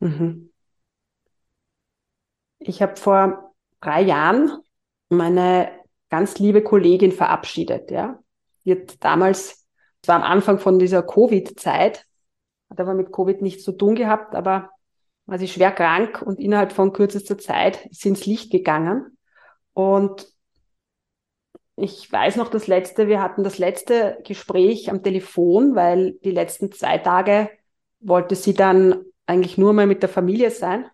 Mhm. 0.00 0.47
Ich 2.68 2.82
habe 2.82 2.96
vor 2.96 3.54
drei 3.80 4.02
Jahren 4.02 4.52
meine 5.08 5.70
ganz 6.10 6.38
liebe 6.38 6.62
Kollegin 6.62 7.12
verabschiedet, 7.12 7.90
ja. 7.90 8.18
Die 8.66 8.72
hat 8.72 9.02
damals, 9.02 9.66
es 10.02 10.08
war 10.08 10.16
am 10.16 10.22
Anfang 10.22 10.58
von 10.58 10.78
dieser 10.78 11.02
Covid-Zeit, 11.02 12.04
hat 12.68 12.78
aber 12.78 12.92
mit 12.92 13.10
Covid 13.10 13.40
nichts 13.40 13.64
zu 13.64 13.72
tun 13.72 13.94
gehabt, 13.94 14.34
aber 14.34 14.68
war 15.24 15.38
sie 15.38 15.48
schwer 15.48 15.72
krank 15.72 16.20
und 16.20 16.38
innerhalb 16.38 16.74
von 16.74 16.92
kürzester 16.92 17.38
Zeit 17.38 17.86
ist 17.86 18.02
sie 18.02 18.10
ins 18.10 18.26
Licht 18.26 18.52
gegangen. 18.52 19.16
Und 19.72 20.28
ich 21.74 22.12
weiß 22.12 22.36
noch 22.36 22.50
das 22.50 22.66
letzte, 22.66 23.08
wir 23.08 23.22
hatten 23.22 23.44
das 23.44 23.56
letzte 23.56 24.18
Gespräch 24.26 24.90
am 24.90 25.02
Telefon, 25.02 25.74
weil 25.74 26.18
die 26.22 26.32
letzten 26.32 26.70
zwei 26.72 26.98
Tage 26.98 27.48
wollte 28.00 28.34
sie 28.34 28.52
dann 28.52 29.06
eigentlich 29.24 29.56
nur 29.56 29.72
mal 29.72 29.86
mit 29.86 30.02
der 30.02 30.10
Familie 30.10 30.50
sein 30.50 30.84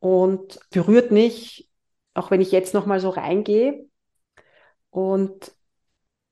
und 0.00 0.58
berührt 0.70 1.12
mich, 1.12 1.70
auch 2.14 2.30
wenn 2.30 2.40
ich 2.40 2.50
jetzt 2.50 2.74
noch 2.74 2.86
mal 2.86 3.00
so 3.00 3.10
reingehe 3.10 3.86
und 4.90 5.52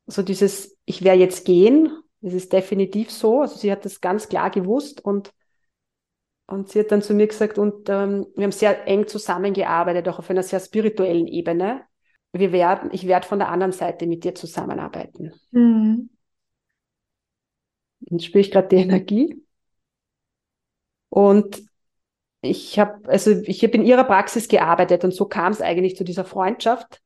so 0.07 0.22
dieses, 0.22 0.76
ich 0.85 1.04
werde 1.04 1.20
jetzt 1.20 1.44
gehen, 1.44 1.90
das 2.20 2.35
ist 2.35 2.52
definitiv 2.52 3.12
so. 3.12 3.42
Also 3.42 3.57
sie 3.57 3.70
hat 3.70 3.85
das 3.85 4.00
ganz 4.00 4.28
klar 4.28 4.50
gewusst 4.50 5.04
und 5.04 5.33
und 6.50 6.70
sie 6.70 6.81
hat 6.81 6.90
dann 6.90 7.02
zu 7.02 7.12
mir 7.12 7.26
gesagt, 7.26 7.59
und 7.59 7.90
ähm, 7.90 8.26
wir 8.35 8.44
haben 8.44 8.52
sehr 8.52 8.88
eng 8.88 9.07
zusammengearbeitet, 9.07 10.09
auch 10.09 10.18
auf 10.18 10.31
einer 10.31 10.42
sehr 10.42 10.61
spirituellen 10.61 11.26
Ebene. 11.26 11.85
Wir 12.33 12.52
werden, 12.52 12.88
ich 12.90 13.07
werde 13.07 13.26
von 13.26 13.38
der 13.38 13.50
anderen 13.50 13.72
Seite 13.72 14.07
mit 14.07 14.24
dir 14.24 14.35
zusammenarbeiten. 14.35 15.35
Mhm. 15.50 16.09
Und 18.09 18.22
spüre 18.22 18.40
ich 18.40 18.50
gerade 18.50 18.68
die 18.68 18.76
Energie. 18.76 19.44
Und 21.11 21.67
ich 22.40 22.79
habe, 22.79 23.09
also 23.09 23.31
ich 23.31 23.62
habe 23.62 23.74
in 23.74 23.85
ihrer 23.85 24.05
Praxis 24.05 24.48
gearbeitet 24.48 25.05
und 25.05 25.12
so 25.12 25.27
kam 25.27 25.53
es 25.53 25.61
eigentlich 25.61 25.96
zu 25.96 26.05
dieser 26.05 26.24
Freundschaft. 26.24 27.01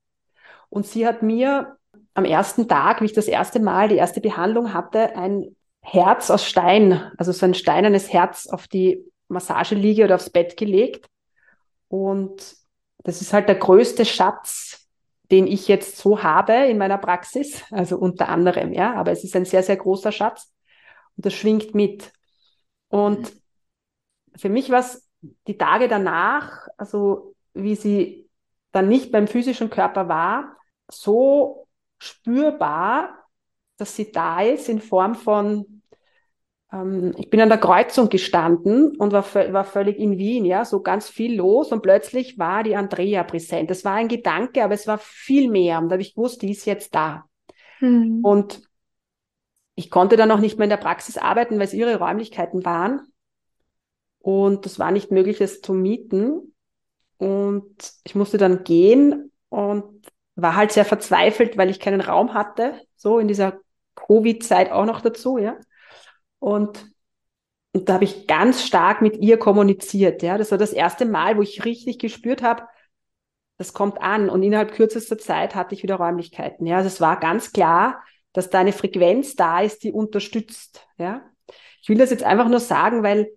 Und 0.68 0.87
sie 0.87 1.07
hat 1.07 1.23
mir 1.23 1.77
am 2.14 2.25
ersten 2.25 2.68
Tag, 2.68 3.01
wie 3.01 3.07
ich 3.07 3.12
das 3.12 3.29
erste 3.29 3.61
Mal 3.61 3.88
die 3.88 3.97
erste 3.97 4.21
Behandlung 4.21 4.75
hatte, 4.75 5.16
ein 5.16 5.57
Herz 5.81 6.31
aus 6.31 6.45
Stein, 6.45 7.11
also 7.18 7.33
so 7.33 7.47
ein 7.47 7.55
steinernes 7.55 8.12
Herz 8.12 8.47
auf 8.47 8.68
die 8.68 9.05
Massageliege 9.29 10.05
oder 10.05 10.16
aufs 10.16 10.31
Bett 10.31 10.57
gelegt. 10.57 11.07
Und 11.88 12.57
das 13.03 13.21
ist 13.21 13.33
halt 13.33 13.49
der 13.49 13.57
größte 13.57 14.05
Schatz, 14.05 14.88
den 15.31 15.47
ich 15.47 15.66
jetzt 15.66 15.97
so 15.97 16.23
habe 16.23 16.53
in 16.53 16.79
meiner 16.79 16.99
Praxis, 16.99 17.64
also 17.71 17.97
unter 17.97 18.29
anderem, 18.29 18.73
ja, 18.73 18.95
aber 18.95 19.12
es 19.12 19.25
ist 19.25 19.35
ein 19.35 19.47
sehr, 19.47 19.62
sehr 19.62 19.77
großer 19.77 20.12
Schatz 20.12 20.53
und 21.16 21.27
das 21.27 21.33
schwingt 21.33 21.75
mit. 21.75 22.12
Und 22.88 23.33
für 24.37 24.51
mich 24.51 24.71
war 24.71 24.81
es 24.81 25.09
die 25.46 25.56
Tage 25.56 25.88
danach, 25.88 26.66
also 26.76 27.35
wie 27.54 27.74
sie 27.74 28.28
dann 28.72 28.88
nicht 28.88 29.12
beim 29.12 29.28
physischen 29.28 29.70
Körper 29.70 30.08
war, 30.08 30.56
so 30.90 31.66
spürbar, 31.98 33.18
dass 33.76 33.96
sie 33.96 34.11
da 34.11 34.42
ist 34.42 34.68
in 34.68 34.80
Form 34.80 35.14
von, 35.14 35.82
ähm, 36.72 37.14
ich 37.18 37.30
bin 37.30 37.40
an 37.40 37.48
der 37.48 37.58
Kreuzung 37.58 38.08
gestanden 38.08 38.96
und 38.96 39.12
war, 39.12 39.24
war 39.52 39.64
völlig 39.64 39.98
in 39.98 40.18
Wien, 40.18 40.44
ja, 40.44 40.64
so 40.64 40.82
ganz 40.82 41.08
viel 41.08 41.37
los 41.37 41.72
und 41.72 41.82
plötzlich 41.82 42.38
war 42.38 42.62
die 42.62 42.76
Andrea 42.76 43.22
präsent. 43.24 43.70
Das 43.70 43.85
war 43.85 43.94
ein 43.94 44.08
Gedanke, 44.08 44.64
aber 44.64 44.74
es 44.74 44.87
war 44.87 44.98
viel 44.98 45.50
mehr 45.50 45.78
und 45.78 45.88
da 45.88 45.94
habe 45.94 46.02
ich 46.02 46.14
gewusst, 46.14 46.42
die 46.42 46.50
ist 46.50 46.64
jetzt 46.64 46.94
da. 46.94 47.24
Mhm. 47.80 48.20
Und 48.22 48.62
ich 49.74 49.90
konnte 49.90 50.16
dann 50.16 50.30
auch 50.30 50.38
nicht 50.38 50.58
mehr 50.58 50.64
in 50.64 50.70
der 50.70 50.76
Praxis 50.76 51.18
arbeiten, 51.18 51.56
weil 51.56 51.66
es 51.66 51.74
ihre 51.74 51.96
Räumlichkeiten 51.96 52.64
waren. 52.64 53.12
Und 54.22 54.64
das 54.66 54.78
war 54.78 54.92
nicht 54.92 55.11
möglich, 55.11 55.40
es 55.40 55.61
zu 55.61 55.74
mieten. 55.74 56.54
Und 57.18 57.76
ich 58.04 58.14
musste 58.14 58.38
dann 58.38 58.64
gehen 58.64 59.32
und 59.48 59.85
war 60.35 60.56
halt 60.56 60.72
sehr 60.72 60.85
verzweifelt, 60.85 61.58
weil 61.58 61.70
ich 61.70 61.80
keinen 61.80 62.00
Raum 62.00 62.32
hatte, 62.35 62.80
so 62.96 63.18
in 63.18 63.28
dieser 63.28 63.58
Covid-Zeit 63.96 64.70
auch 64.70 64.87
noch 64.87 65.00
dazu, 65.00 65.38
ja. 65.38 65.56
Und, 66.38 66.87
und 67.72 67.88
da 67.88 67.94
habe 67.94 68.04
ich 68.04 68.26
ganz 68.26 68.64
stark 68.64 69.02
mit 69.02 69.18
ihr 69.18 69.38
kommuniziert, 69.38 70.22
ja. 70.22 70.38
Das 70.38 70.50
war 70.52 70.58
das 70.58 70.72
erste 70.72 71.04
Mal, 71.04 71.37
wo 71.37 71.42
ich 71.42 71.64
richtig 71.64 71.98
gespürt 71.98 72.42
habe, 72.42 72.64
das 73.58 73.72
kommt 73.72 74.00
an. 74.00 74.30
Und 74.30 74.42
innerhalb 74.42 74.72
kürzester 74.72 75.18
Zeit 75.18 75.54
hatte 75.54 75.74
ich 75.74 75.82
wieder 75.82 75.96
Räumlichkeiten, 75.96 76.66
ja. 76.66 76.78
Also 76.78 76.88
es 76.88 77.00
war 77.00 77.20
ganz 77.20 77.52
klar, 77.52 78.02
dass 78.32 78.50
da 78.50 78.61
eine 78.61 78.72
Frequenz 78.72 79.37
da 79.37 79.61
ist, 79.61 79.82
die 79.82 79.92
unterstützt, 79.92 80.87
ja. 80.96 81.22
Ich 81.82 81.88
will 81.88 81.98
das 81.98 82.11
jetzt 82.11 82.22
einfach 82.22 82.48
nur 82.48 82.61
sagen, 82.61 83.02
weil 83.02 83.28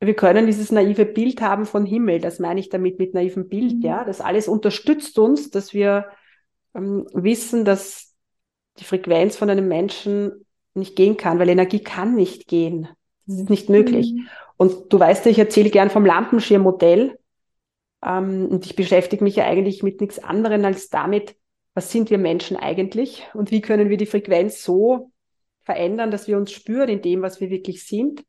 wir 0.00 0.14
können 0.14 0.46
dieses 0.46 0.70
naive 0.70 1.04
Bild 1.04 1.40
haben 1.40 1.66
von 1.66 1.84
Himmel. 1.84 2.20
Das 2.20 2.38
meine 2.38 2.60
ich 2.60 2.68
damit 2.68 2.98
mit 2.98 3.14
naivem 3.14 3.48
Bild, 3.48 3.76
mhm. 3.76 3.82
ja. 3.82 4.04
Das 4.04 4.20
alles 4.20 4.48
unterstützt 4.48 5.18
uns, 5.18 5.50
dass 5.50 5.74
wir 5.74 6.06
ähm, 6.74 7.06
wissen, 7.12 7.64
dass 7.64 8.14
die 8.78 8.84
Frequenz 8.84 9.36
von 9.36 9.50
einem 9.50 9.66
Menschen 9.66 10.46
nicht 10.74 10.94
gehen 10.94 11.16
kann, 11.16 11.38
weil 11.38 11.48
Energie 11.48 11.80
kann 11.80 12.14
nicht 12.14 12.46
gehen. 12.46 12.88
Das 13.26 13.40
ist 13.40 13.50
nicht 13.50 13.68
möglich. 13.68 14.12
Mhm. 14.12 14.28
Und 14.56 14.92
du 14.92 15.00
weißt 15.00 15.24
ja, 15.24 15.30
ich 15.30 15.38
erzähle 15.38 15.70
gern 15.70 15.90
vom 15.90 16.06
Lampenschirmmodell. 16.06 17.18
Ähm, 18.04 18.46
und 18.46 18.66
ich 18.66 18.76
beschäftige 18.76 19.24
mich 19.24 19.36
ja 19.36 19.44
eigentlich 19.44 19.82
mit 19.82 20.00
nichts 20.00 20.18
anderem 20.20 20.64
als 20.64 20.88
damit, 20.88 21.34
was 21.74 21.90
sind 21.90 22.10
wir 22.10 22.18
Menschen 22.18 22.56
eigentlich 22.56 23.26
und 23.34 23.50
wie 23.50 23.60
können 23.60 23.88
wir 23.88 23.96
die 23.96 24.06
Frequenz 24.06 24.62
so 24.62 25.10
verändern, 25.62 26.10
dass 26.10 26.26
wir 26.26 26.36
uns 26.36 26.50
spüren 26.50 26.88
in 26.88 27.02
dem, 27.02 27.22
was 27.22 27.40
wir 27.40 27.50
wirklich 27.50 27.84
sind. 27.84 28.24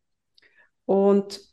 Und 0.85 1.48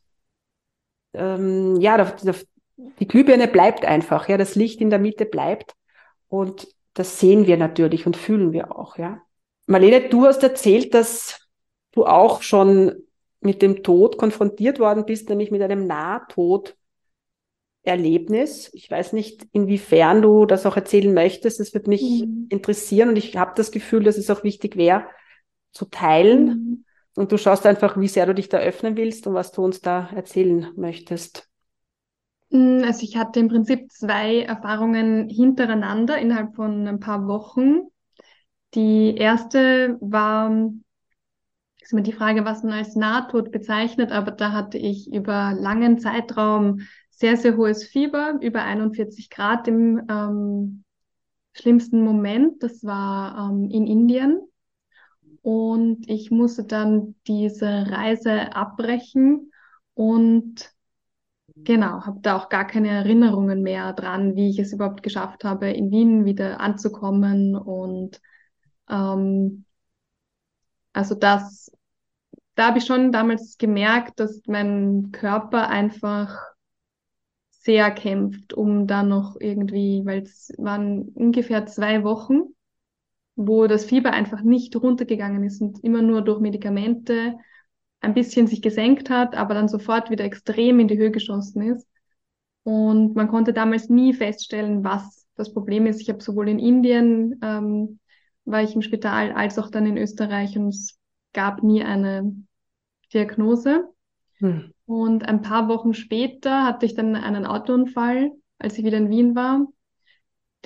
ähm, 1.17 1.81
ja, 1.81 1.97
da, 1.97 2.15
da, 2.23 2.35
die 2.77 3.09
Glühbirne 3.09 3.49
bleibt 3.49 3.85
einfach, 3.85 4.29
ja, 4.29 4.37
das 4.37 4.55
Licht 4.55 4.81
in 4.81 4.91
der 4.91 4.99
Mitte 4.99 5.27
bleibt 5.27 5.75
und 6.29 6.69
das 6.95 7.21
sehen 7.21 7.47
wir 7.47 7.57
natürlich 7.57 8.07
und 8.07 8.17
fühlen 8.17 8.53
wir 8.53 8.77
auch, 8.77 8.99
ja. 8.99 9.21
Marlene, 9.67 10.09
du 10.09 10.27
hast 10.27 10.43
erzählt, 10.43 10.95
dass 10.95 11.47
du 11.93 12.07
auch 12.07 12.43
schon 12.43 12.95
mit 13.41 13.63
dem 13.63 13.83
Tod 13.83 14.19
konfrontiert 14.19 14.79
worden 14.79 15.07
bist, 15.07 15.29
nämlich 15.29 15.51
mit 15.51 15.63
einem 15.63 15.87
Nahtod-Erlebnis. 15.87 18.71
Ich 18.75 18.91
weiß 18.91 19.13
nicht, 19.13 19.47
inwiefern 19.53 20.23
du 20.23 20.47
das 20.47 20.67
auch 20.67 20.77
erzählen 20.77 21.13
möchtest. 21.13 21.61
Das 21.61 21.75
wird 21.75 21.87
mich 21.87 22.03
mhm. 22.03 22.47
interessieren 22.49 23.11
und 23.11 23.17
ich 23.17 23.37
habe 23.37 23.53
das 23.57 23.71
Gefühl, 23.71 24.03
dass 24.05 24.19
es 24.19 24.31
auch 24.31 24.43
wichtig 24.45 24.77
wäre, 24.77 25.05
zu 25.73 25.85
teilen. 25.87 26.47
Mhm. 26.47 26.85
Und 27.17 27.33
du 27.33 27.39
schaust 27.39 27.65
einfach, 27.67 27.99
wie 27.99 28.09
sehr 28.09 28.27
du 28.27 28.35
dich 28.35 28.51
da 28.51 28.59
öffnen 28.59 28.97
willst 28.97 29.27
und 29.27 29.35
was 29.35 29.51
du 29.51 29.65
uns 29.65 29.81
da 29.81 30.11
erzählen 30.15 30.71
möchtest. 30.77 31.49
Mm, 32.51 32.83
also 32.85 33.03
ich 33.03 33.17
hatte 33.17 33.41
im 33.41 33.49
Prinzip 33.49 33.91
zwei 33.91 34.43
Erfahrungen 34.43 35.29
hintereinander 35.29 36.19
innerhalb 36.19 36.55
von 36.55 36.87
ein 36.87 37.01
paar 37.01 37.27
Wochen. 37.27 37.81
Die 38.75 39.17
erste 39.17 39.97
war, 40.01 40.71
ist 41.81 41.93
immer 41.93 42.03
die 42.03 42.13
Frage, 42.13 42.45
was 42.45 42.63
man 42.63 42.75
als 42.75 42.95
Nahtod 42.97 43.51
bezeichnet, 43.51 44.13
aber 44.13 44.33
da 44.33 44.53
hatte 44.53 44.77
ich 44.77 45.11
über 45.11 45.55
langen 45.59 45.99
Zeitraum 45.99 46.81
sehr, 47.11 47.39
sehr 47.39 47.57
hohes 47.57 47.85
Fieber, 47.85 48.39
über 48.43 48.63
41 48.63 49.31
Grad 49.31 49.69
im 49.69 50.03
ähm, 50.11 50.85
schlimmsten 51.55 52.03
Moment. 52.03 52.63
Das 52.63 52.85
war 52.85 53.51
ähm, 53.51 53.71
in 53.71 53.87
Indien. 53.87 54.41
Und 55.47 56.11
ich 56.11 56.33
musste 56.33 56.65
dann 56.65 57.15
diese 57.29 57.89
Reise 57.89 58.53
abbrechen 58.57 59.53
und 59.95 60.73
genau, 61.55 62.05
habe 62.05 62.19
da 62.21 62.37
auch 62.37 62.49
gar 62.49 62.67
keine 62.67 62.89
Erinnerungen 62.89 63.63
mehr 63.63 63.93
dran, 63.93 64.35
wie 64.35 64.51
ich 64.51 64.59
es 64.59 64.73
überhaupt 64.73 65.05
geschafft 65.05 65.45
habe, 65.45 65.71
in 65.71 65.93
Wien 65.93 66.25
wieder 66.25 66.59
anzukommen. 66.59 67.55
Und 67.55 68.21
ähm, 68.91 69.67
also 70.93 71.15
das, 71.15 71.71
da 72.57 72.67
habe 72.67 72.79
ich 72.79 72.85
schon 72.85 73.13
damals 73.13 73.57
gemerkt, 73.57 74.19
dass 74.19 74.41
mein 74.49 75.13
Körper 75.13 75.69
einfach 75.69 76.43
sehr 77.51 77.93
kämpft, 77.93 78.53
um 78.53 78.89
da 78.89 79.05
noch 79.05 79.37
irgendwie, 79.39 80.03
weil 80.05 80.25
es 80.25 80.53
waren 80.59 81.03
ungefähr 81.11 81.67
zwei 81.67 82.03
Wochen 82.03 82.56
wo 83.37 83.67
das 83.67 83.85
Fieber 83.85 84.13
einfach 84.13 84.43
nicht 84.43 84.75
runtergegangen 84.75 85.45
ist 85.45 85.61
und 85.61 85.83
immer 85.85 86.03
nur 86.03 86.23
durch 86.23 86.41
Medikamente 86.41 87.37
ein 88.01 88.15
bisschen 88.15 88.47
sich 88.47 88.63
gesenkt 88.63 89.11
hat, 89.11 89.37
aber 89.37 89.55
dann 89.55 89.69
sofort 89.69 90.11
wieder 90.11 90.25
extrem 90.25 90.81
in 90.81 90.89
die 90.89 90.99
Höhe 90.99 91.11
geschossen 91.11 91.63
ist. 91.63 91.87
Und 92.63 93.15
man 93.15 93.29
konnte 93.29 93.53
damals 93.53 93.89
nie 93.89 94.13
feststellen, 94.13 94.83
was 94.83 95.27
das 95.37 95.53
Problem 95.53 95.87
ist, 95.87 96.01
ich 96.01 96.09
habe 96.09 96.23
sowohl 96.23 96.49
in 96.49 96.59
Indien 96.59 97.39
ähm, 97.43 98.01
war 98.45 98.63
ich 98.63 98.75
im 98.75 98.83
Spital 98.83 99.33
als 99.33 99.59
auch 99.59 99.71
dann 99.71 99.87
in 99.87 99.99
Österreich 99.99 100.57
und 100.57 100.69
es 100.69 100.99
gab 101.33 101.63
nie 101.63 101.85
eine 101.85 102.35
Diagnose. 103.13 103.89
Hm. 104.39 104.73
Und 104.87 105.29
ein 105.29 105.43
paar 105.43 105.69
Wochen 105.69 105.95
später 105.95 106.65
hatte 106.65 106.87
ich 106.87 106.95
dann 106.95 107.17
einen 107.17 107.45
Autounfall, 107.45 108.33
als 108.59 108.79
ich 108.79 108.85
wieder 108.85 108.99
in 108.99 109.11
Wien 109.11 109.35
war. 109.35 109.67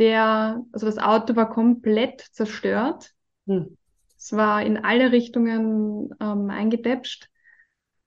Der, 0.00 0.64
also 0.72 0.86
das 0.86 0.98
Auto 0.98 1.36
war 1.36 1.50
komplett 1.50 2.22
zerstört. 2.32 3.12
Hm. 3.46 3.76
Es 4.18 4.32
war 4.32 4.62
in 4.62 4.78
alle 4.78 5.12
Richtungen 5.12 6.10
ähm, 6.20 6.50
eingedäpscht. 6.50 7.28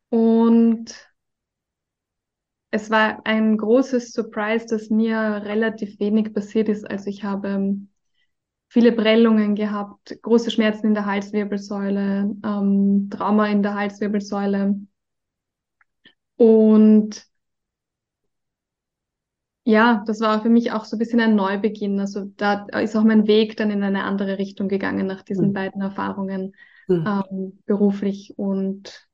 Und 0.09 1.13
es 2.71 2.89
war 2.89 3.21
ein 3.25 3.57
großes 3.57 4.11
Surprise, 4.11 4.65
dass 4.65 4.89
mir 4.89 5.17
relativ 5.45 5.99
wenig 5.99 6.33
passiert 6.33 6.67
ist. 6.67 6.89
Also 6.89 7.11
ich 7.11 7.23
habe 7.23 7.49
ähm, 7.49 7.89
viele 8.69 8.91
Prellungen 8.91 9.53
gehabt, 9.53 10.17
große 10.23 10.49
Schmerzen 10.49 10.87
in 10.87 10.93
der 10.95 11.05
Halswirbelsäule, 11.05 12.35
ähm, 12.43 13.09
Trauma 13.11 13.47
in 13.47 13.61
der 13.61 13.75
Halswirbelsäule. 13.75 14.79
Und 16.37 17.32
ja, 19.63 20.03
das 20.05 20.19
war 20.19 20.41
für 20.41 20.49
mich 20.49 20.71
auch 20.71 20.85
so 20.85 20.95
ein 20.95 20.99
bisschen 20.99 21.19
ein 21.19 21.35
Neubeginn. 21.35 21.99
Also 21.99 22.25
da 22.37 22.65
ist 22.79 22.95
auch 22.95 23.03
mein 23.03 23.27
Weg 23.27 23.57
dann 23.57 23.71
in 23.71 23.83
eine 23.83 24.03
andere 24.03 24.37
Richtung 24.37 24.67
gegangen 24.67 25.07
nach 25.07 25.23
diesen 25.23 25.49
mhm. 25.49 25.53
beiden 25.53 25.81
Erfahrungen 25.81 26.53
mhm. 26.87 27.05
ähm, 27.07 27.59
beruflich 27.65 28.33
und 28.37 29.07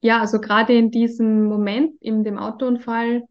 ja, 0.00 0.20
also 0.20 0.40
gerade 0.40 0.74
in 0.74 0.90
diesem 0.90 1.46
Moment, 1.46 2.00
in 2.00 2.22
dem 2.22 2.38
Autounfall, 2.38 3.24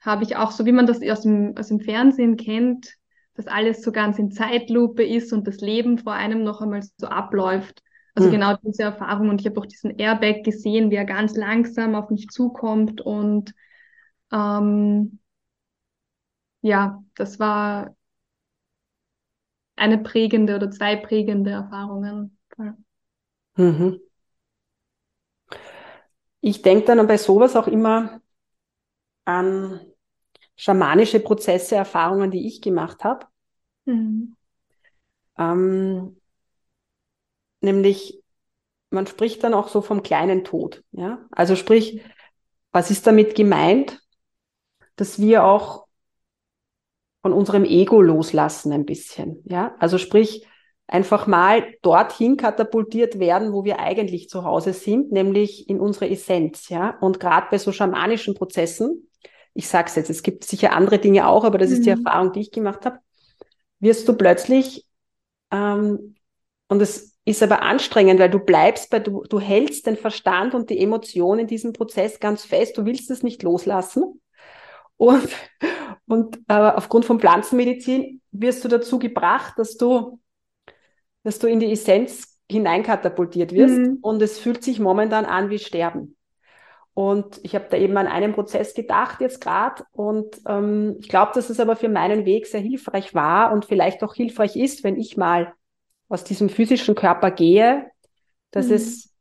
habe 0.00 0.24
ich 0.24 0.36
auch, 0.36 0.50
so 0.50 0.66
wie 0.66 0.72
man 0.72 0.86
das 0.86 1.00
aus 1.08 1.22
dem, 1.22 1.56
aus 1.56 1.68
dem 1.68 1.80
Fernsehen 1.80 2.36
kennt, 2.36 2.96
dass 3.34 3.46
alles 3.46 3.82
so 3.82 3.92
ganz 3.92 4.18
in 4.18 4.32
Zeitlupe 4.32 5.04
ist 5.04 5.32
und 5.32 5.46
das 5.46 5.58
Leben 5.58 5.98
vor 5.98 6.12
einem 6.12 6.42
noch 6.42 6.60
einmal 6.60 6.82
so 6.96 7.06
abläuft. 7.06 7.82
Also 8.14 8.28
hm. 8.28 8.34
genau 8.34 8.56
diese 8.64 8.82
Erfahrung. 8.82 9.28
Und 9.28 9.40
ich 9.40 9.46
habe 9.46 9.58
auch 9.60 9.66
diesen 9.66 9.96
Airbag 9.96 10.42
gesehen, 10.42 10.90
wie 10.90 10.96
er 10.96 11.04
ganz 11.04 11.36
langsam 11.36 11.94
auf 11.94 12.10
mich 12.10 12.28
zukommt. 12.28 13.00
Und 13.00 13.54
ähm, 14.32 15.18
ja, 16.62 17.02
das 17.14 17.38
war 17.38 17.94
eine 19.76 19.98
prägende 19.98 20.56
oder 20.56 20.70
zwei 20.70 20.96
prägende 20.96 21.50
Erfahrungen. 21.50 22.38
Mhm. 23.56 24.00
Ich 26.40 26.62
denke 26.62 26.86
dann 26.86 27.06
bei 27.06 27.18
sowas 27.18 27.56
auch 27.56 27.66
immer 27.68 28.20
an 29.24 29.80
schamanische 30.56 31.20
Prozesse, 31.20 31.76
Erfahrungen, 31.76 32.30
die 32.30 32.46
ich 32.46 32.60
gemacht 32.60 33.04
habe. 33.04 33.26
Mhm. 33.84 34.36
Ähm, 35.38 36.16
nämlich, 37.60 38.22
man 38.90 39.06
spricht 39.06 39.42
dann 39.44 39.54
auch 39.54 39.68
so 39.68 39.80
vom 39.80 40.02
kleinen 40.02 40.44
Tod. 40.44 40.84
Ja? 40.92 41.26
Also 41.30 41.56
sprich, 41.56 42.02
was 42.72 42.90
ist 42.90 43.06
damit 43.06 43.34
gemeint? 43.34 44.01
Dass 44.96 45.18
wir 45.18 45.44
auch 45.44 45.86
von 47.22 47.32
unserem 47.32 47.64
Ego 47.64 48.00
loslassen 48.00 48.72
ein 48.72 48.84
bisschen. 48.84 49.42
Ja? 49.44 49.74
Also 49.78 49.98
sprich, 49.98 50.46
einfach 50.86 51.26
mal 51.26 51.64
dorthin 51.82 52.36
katapultiert 52.36 53.18
werden, 53.18 53.52
wo 53.52 53.64
wir 53.64 53.78
eigentlich 53.78 54.28
zu 54.28 54.44
Hause 54.44 54.72
sind, 54.72 55.12
nämlich 55.12 55.68
in 55.68 55.80
unsere 55.80 56.10
Essenz. 56.10 56.68
Ja? 56.68 56.98
Und 57.00 57.20
gerade 57.20 57.46
bei 57.50 57.58
so 57.58 57.72
schamanischen 57.72 58.34
Prozessen, 58.34 59.08
ich 59.54 59.68
sage 59.68 59.88
es 59.88 59.96
jetzt, 59.96 60.10
es 60.10 60.22
gibt 60.22 60.44
sicher 60.44 60.72
andere 60.72 60.98
Dinge 60.98 61.28
auch, 61.28 61.44
aber 61.44 61.58
das 61.58 61.70
mhm. 61.70 61.76
ist 61.76 61.86
die 61.86 61.94
mhm. 61.94 62.04
Erfahrung, 62.04 62.32
die 62.32 62.40
ich 62.40 62.50
gemacht 62.50 62.84
habe, 62.84 62.98
wirst 63.78 64.08
du 64.08 64.14
plötzlich, 64.14 64.86
ähm, 65.50 66.16
und 66.68 66.80
es 66.80 67.16
ist 67.24 67.42
aber 67.42 67.62
anstrengend, 67.62 68.18
weil 68.18 68.30
du 68.30 68.38
bleibst 68.38 68.90
bei, 68.90 68.98
du, 68.98 69.24
du 69.28 69.38
hältst 69.38 69.86
den 69.86 69.96
Verstand 69.96 70.54
und 70.54 70.70
die 70.70 70.78
Emotionen 70.78 71.40
in 71.40 71.46
diesem 71.46 71.72
Prozess 71.72 72.18
ganz 72.18 72.44
fest, 72.44 72.78
du 72.78 72.84
willst 72.84 73.10
es 73.10 73.22
nicht 73.22 73.42
loslassen. 73.42 74.20
Und, 75.02 75.28
und 76.06 76.36
äh, 76.46 76.54
aufgrund 76.54 77.06
von 77.06 77.18
Pflanzenmedizin 77.18 78.20
wirst 78.30 78.62
du 78.62 78.68
dazu 78.68 79.00
gebracht, 79.00 79.54
dass 79.56 79.76
du, 79.76 80.20
dass 81.24 81.40
du 81.40 81.48
in 81.48 81.58
die 81.58 81.72
Essenz 81.72 82.38
hineinkatapultiert 82.48 83.50
wirst 83.52 83.78
mhm. 83.78 83.98
und 84.00 84.22
es 84.22 84.38
fühlt 84.38 84.62
sich 84.62 84.78
momentan 84.78 85.24
an 85.24 85.50
wie 85.50 85.58
Sterben. 85.58 86.16
Und 86.94 87.40
ich 87.42 87.56
habe 87.56 87.66
da 87.68 87.78
eben 87.78 87.96
an 87.96 88.06
einen 88.06 88.32
Prozess 88.32 88.74
gedacht 88.74 89.20
jetzt 89.20 89.40
gerade 89.40 89.82
und 89.90 90.40
ähm, 90.46 90.98
ich 91.00 91.08
glaube, 91.08 91.32
dass 91.34 91.50
es 91.50 91.58
aber 91.58 91.74
für 91.74 91.88
meinen 91.88 92.24
Weg 92.24 92.46
sehr 92.46 92.60
hilfreich 92.60 93.12
war 93.12 93.52
und 93.52 93.64
vielleicht 93.64 94.04
auch 94.04 94.14
hilfreich 94.14 94.54
ist, 94.54 94.84
wenn 94.84 94.96
ich 94.96 95.16
mal 95.16 95.52
aus 96.08 96.22
diesem 96.22 96.48
physischen 96.48 96.94
Körper 96.94 97.32
gehe, 97.32 97.90
dass 98.52 98.68
mhm. 98.68 98.74
es 98.74 99.12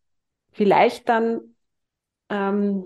vielleicht 0.51 1.09
dann, 1.09 1.55
ähm, 2.29 2.85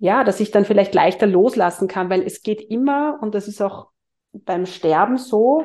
ja, 0.00 0.24
dass 0.24 0.40
ich 0.40 0.50
dann 0.50 0.64
vielleicht 0.64 0.94
leichter 0.94 1.26
loslassen 1.26 1.86
kann, 1.86 2.08
weil 2.08 2.22
es 2.22 2.42
geht 2.42 2.62
immer, 2.62 3.18
und 3.20 3.34
das 3.34 3.46
ist 3.46 3.60
auch 3.60 3.90
beim 4.32 4.64
Sterben 4.64 5.18
so, 5.18 5.62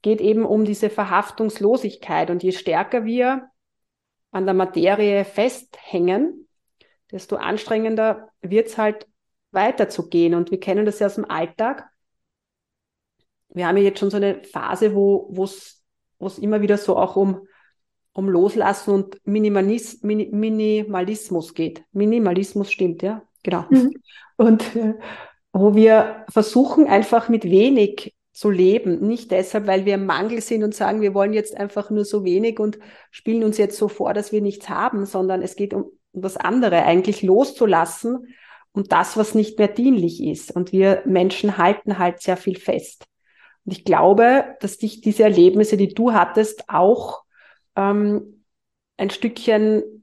geht 0.00 0.22
eben 0.22 0.46
um 0.46 0.64
diese 0.64 0.88
Verhaftungslosigkeit. 0.88 2.30
Und 2.30 2.42
je 2.42 2.52
stärker 2.52 3.04
wir 3.04 3.50
an 4.30 4.46
der 4.46 4.54
Materie 4.54 5.26
festhängen, 5.26 6.48
desto 7.12 7.36
anstrengender 7.36 8.30
wird 8.40 8.68
es 8.68 8.78
halt 8.78 9.06
weiterzugehen. 9.50 10.34
Und 10.34 10.50
wir 10.50 10.58
kennen 10.58 10.86
das 10.86 10.98
ja 10.98 11.06
aus 11.06 11.16
dem 11.16 11.30
Alltag. 11.30 11.86
Wir 13.50 13.68
haben 13.68 13.76
ja 13.76 13.84
jetzt 13.84 14.00
schon 14.00 14.10
so 14.10 14.16
eine 14.16 14.42
Phase, 14.42 14.94
wo 14.94 15.44
es 15.44 16.38
immer 16.38 16.62
wieder 16.62 16.78
so 16.78 16.96
auch 16.96 17.16
um, 17.16 17.46
um 18.14 18.26
Loslassen 18.26 18.94
und 18.94 19.26
Minimalis, 19.26 20.02
Min, 20.02 20.30
Minimalismus 20.30 21.52
geht. 21.52 21.84
Minimalismus 21.92 22.72
stimmt, 22.72 23.02
ja, 23.02 23.22
genau. 23.44 23.66
Mhm. 23.70 23.94
Und 24.36 24.74
äh, 24.74 24.94
wo 25.52 25.76
wir 25.76 26.26
versuchen, 26.28 26.88
einfach 26.88 27.28
mit 27.28 27.44
wenig 27.44 28.14
zu 28.32 28.50
leben. 28.50 29.06
Nicht 29.06 29.30
deshalb, 29.30 29.68
weil 29.68 29.84
wir 29.84 29.94
im 29.94 30.06
Mangel 30.06 30.40
sind 30.40 30.64
und 30.64 30.74
sagen, 30.74 31.00
wir 31.00 31.14
wollen 31.14 31.32
jetzt 31.32 31.56
einfach 31.56 31.90
nur 31.90 32.04
so 32.04 32.24
wenig 32.24 32.58
und 32.58 32.80
spielen 33.12 33.44
uns 33.44 33.56
jetzt 33.56 33.78
so 33.78 33.86
vor, 33.86 34.12
dass 34.12 34.32
wir 34.32 34.42
nichts 34.42 34.68
haben, 34.68 35.06
sondern 35.06 35.40
es 35.40 35.54
geht 35.54 35.72
um 35.72 35.92
das 36.12 36.36
andere 36.36 36.82
eigentlich 36.82 37.22
loszulassen 37.22 38.34
und 38.72 38.90
das, 38.90 39.16
was 39.16 39.36
nicht 39.36 39.58
mehr 39.58 39.68
dienlich 39.68 40.22
ist. 40.22 40.50
Und 40.50 40.72
wir 40.72 41.02
Menschen 41.06 41.56
halten 41.58 41.98
halt 41.98 42.20
sehr 42.20 42.36
viel 42.36 42.58
fest. 42.58 43.06
Und 43.64 43.72
ich 43.72 43.84
glaube, 43.84 44.56
dass 44.60 44.78
dich 44.78 45.00
diese 45.00 45.22
Erlebnisse, 45.22 45.76
die 45.76 45.94
du 45.94 46.12
hattest, 46.12 46.68
auch 46.68 47.22
ähm, 47.76 48.44
ein 48.96 49.10
Stückchen 49.10 49.93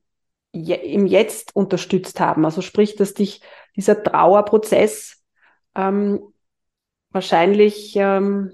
je 0.51 0.75
im 0.75 1.05
Jetzt 1.05 1.55
unterstützt 1.55 2.19
haben. 2.19 2.45
Also 2.45 2.61
sprich, 2.61 2.95
dass 2.95 3.13
dich 3.13 3.41
dieser 3.75 4.03
Trauerprozess 4.03 5.23
ähm, 5.75 6.21
wahrscheinlich 7.11 7.95
ähm, 7.95 8.53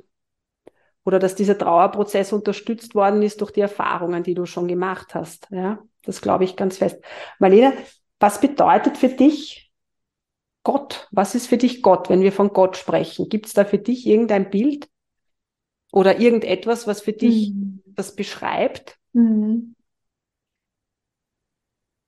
oder 1.04 1.20
dass 1.20 1.36
dieser 1.36 1.58
Trauerprozess 1.58 2.34
unterstützt 2.34 2.94
worden 2.94 3.22
ist 3.22 3.42
durch 3.42 3.52
die 3.52 3.62
Erfahrungen, 3.62 4.24
die 4.24 4.34
du 4.34 4.46
schon 4.46 4.68
gemacht 4.68 5.16
hast. 5.16 5.48
Ja, 5.52 5.80
das 6.04 6.22
glaube 6.22 6.44
ich 6.44 6.56
ganz 6.56 6.78
fest. 6.78 7.02
Marlene, 7.40 7.74
was 8.20 8.42
bedeutet 8.42 8.98
für 8.98 9.10
dich 9.10 9.72
Gott? 10.64 11.08
Was 11.12 11.34
ist 11.34 11.48
für 11.48 11.58
dich 11.58 11.82
Gott, 11.82 12.10
wenn 12.10 12.22
wir 12.22 12.34
von 12.34 12.50
Gott 12.50 12.76
sprechen? 12.76 13.30
Gibt 13.30 13.46
es 13.46 13.54
da 13.54 13.64
für 13.64 13.78
dich 13.78 14.06
irgendein 14.06 14.50
Bild 14.50 14.90
oder 15.94 16.20
irgendetwas, 16.20 16.88
was 16.88 17.00
für 17.00 17.14
dich 17.14 17.54
mhm. 17.54 17.82
das 17.86 18.14
beschreibt? 18.14 18.98
Mhm. 19.14 19.77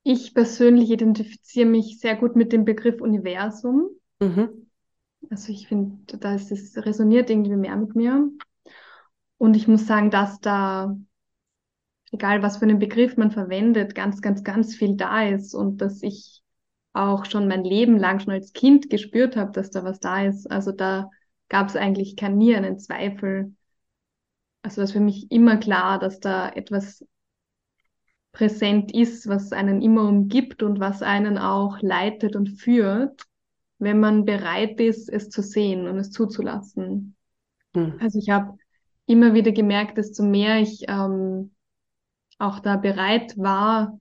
Ich 0.03 0.33
persönlich 0.33 0.89
identifiziere 0.89 1.67
mich 1.67 1.99
sehr 1.99 2.15
gut 2.15 2.35
mit 2.35 2.53
dem 2.53 2.65
Begriff 2.65 3.01
Universum. 3.01 3.89
Mhm. 4.19 4.67
Also 5.29 5.51
ich 5.51 5.67
finde, 5.67 6.17
da 6.17 6.35
ist 6.35 6.51
es 6.51 6.77
resoniert 6.77 7.29
irgendwie 7.29 7.55
mehr 7.55 7.75
mit 7.75 7.95
mir. 7.95 8.29
Und 9.37 9.55
ich 9.55 9.67
muss 9.67 9.85
sagen, 9.85 10.09
dass 10.11 10.39
da, 10.39 10.95
egal 12.11 12.41
was 12.41 12.57
für 12.57 12.63
einen 12.63 12.79
Begriff 12.79 13.17
man 13.17 13.31
verwendet, 13.31 13.95
ganz, 13.95 14.21
ganz, 14.21 14.43
ganz 14.43 14.75
viel 14.75 14.95
da 14.95 15.23
ist 15.23 15.53
und 15.53 15.81
dass 15.81 16.01
ich 16.03 16.41
auch 16.93 17.25
schon 17.25 17.47
mein 17.47 17.63
Leben 17.63 17.97
lang, 17.97 18.19
schon 18.19 18.33
als 18.33 18.53
Kind 18.53 18.89
gespürt 18.89 19.35
habe, 19.35 19.51
dass 19.51 19.69
da 19.69 19.83
was 19.83 19.99
da 19.99 20.25
ist. 20.25 20.49
Also 20.49 20.71
da 20.71 21.09
gab 21.47 21.67
es 21.67 21.75
eigentlich 21.75 22.15
kein 22.15 22.37
nie 22.37 22.55
einen 22.55 22.79
Zweifel. 22.79 23.53
Also 24.61 24.81
es 24.81 24.91
für 24.91 24.99
mich 24.99 25.31
immer 25.31 25.57
klar, 25.57 25.99
dass 25.99 26.19
da 26.19 26.49
etwas 26.49 27.05
präsent 28.39 28.93
ist, 28.93 29.27
was 29.27 29.51
einen 29.51 29.81
immer 29.81 30.07
umgibt 30.07 30.63
und 30.63 30.79
was 30.79 31.01
einen 31.01 31.37
auch 31.37 31.81
leitet 31.81 32.37
und 32.37 32.47
führt, 32.47 33.25
wenn 33.79 33.99
man 33.99 34.23
bereit 34.23 34.79
ist, 34.79 35.09
es 35.09 35.29
zu 35.29 35.41
sehen 35.41 35.89
und 35.89 35.97
es 35.97 36.11
zuzulassen. 36.11 37.17
Hm. 37.75 37.97
Also 37.99 38.17
ich 38.17 38.29
habe 38.29 38.57
immer 39.05 39.33
wieder 39.33 39.51
gemerkt, 39.51 39.97
desto 39.97 40.23
mehr 40.23 40.61
ich 40.61 40.85
ähm, 40.87 41.51
auch 42.37 42.59
da 42.59 42.77
bereit 42.77 43.37
war 43.37 43.99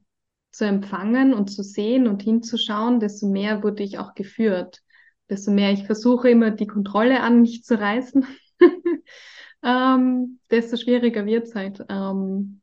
zu 0.53 0.65
empfangen 0.65 1.35
und 1.35 1.49
zu 1.51 1.65
sehen 1.65 2.07
und 2.07 2.23
hinzuschauen, 2.23 3.01
desto 3.01 3.27
mehr 3.27 3.65
wurde 3.65 3.83
ich 3.83 3.99
auch 3.99 4.15
geführt. 4.15 4.83
desto 5.29 5.51
mehr 5.51 5.73
ich 5.73 5.85
versuche, 5.85 6.31
immer 6.31 6.53
die 6.53 6.69
Kontrolle 6.69 7.23
an 7.23 7.41
mich 7.41 7.65
zu 7.65 7.77
reißen, 7.77 8.25
ähm, 9.65 10.39
desto 10.49 10.77
schwieriger 10.77 11.27
wird 11.27 11.49
es 11.49 11.57
halt. 11.57 11.85
Ähm, 11.89 12.61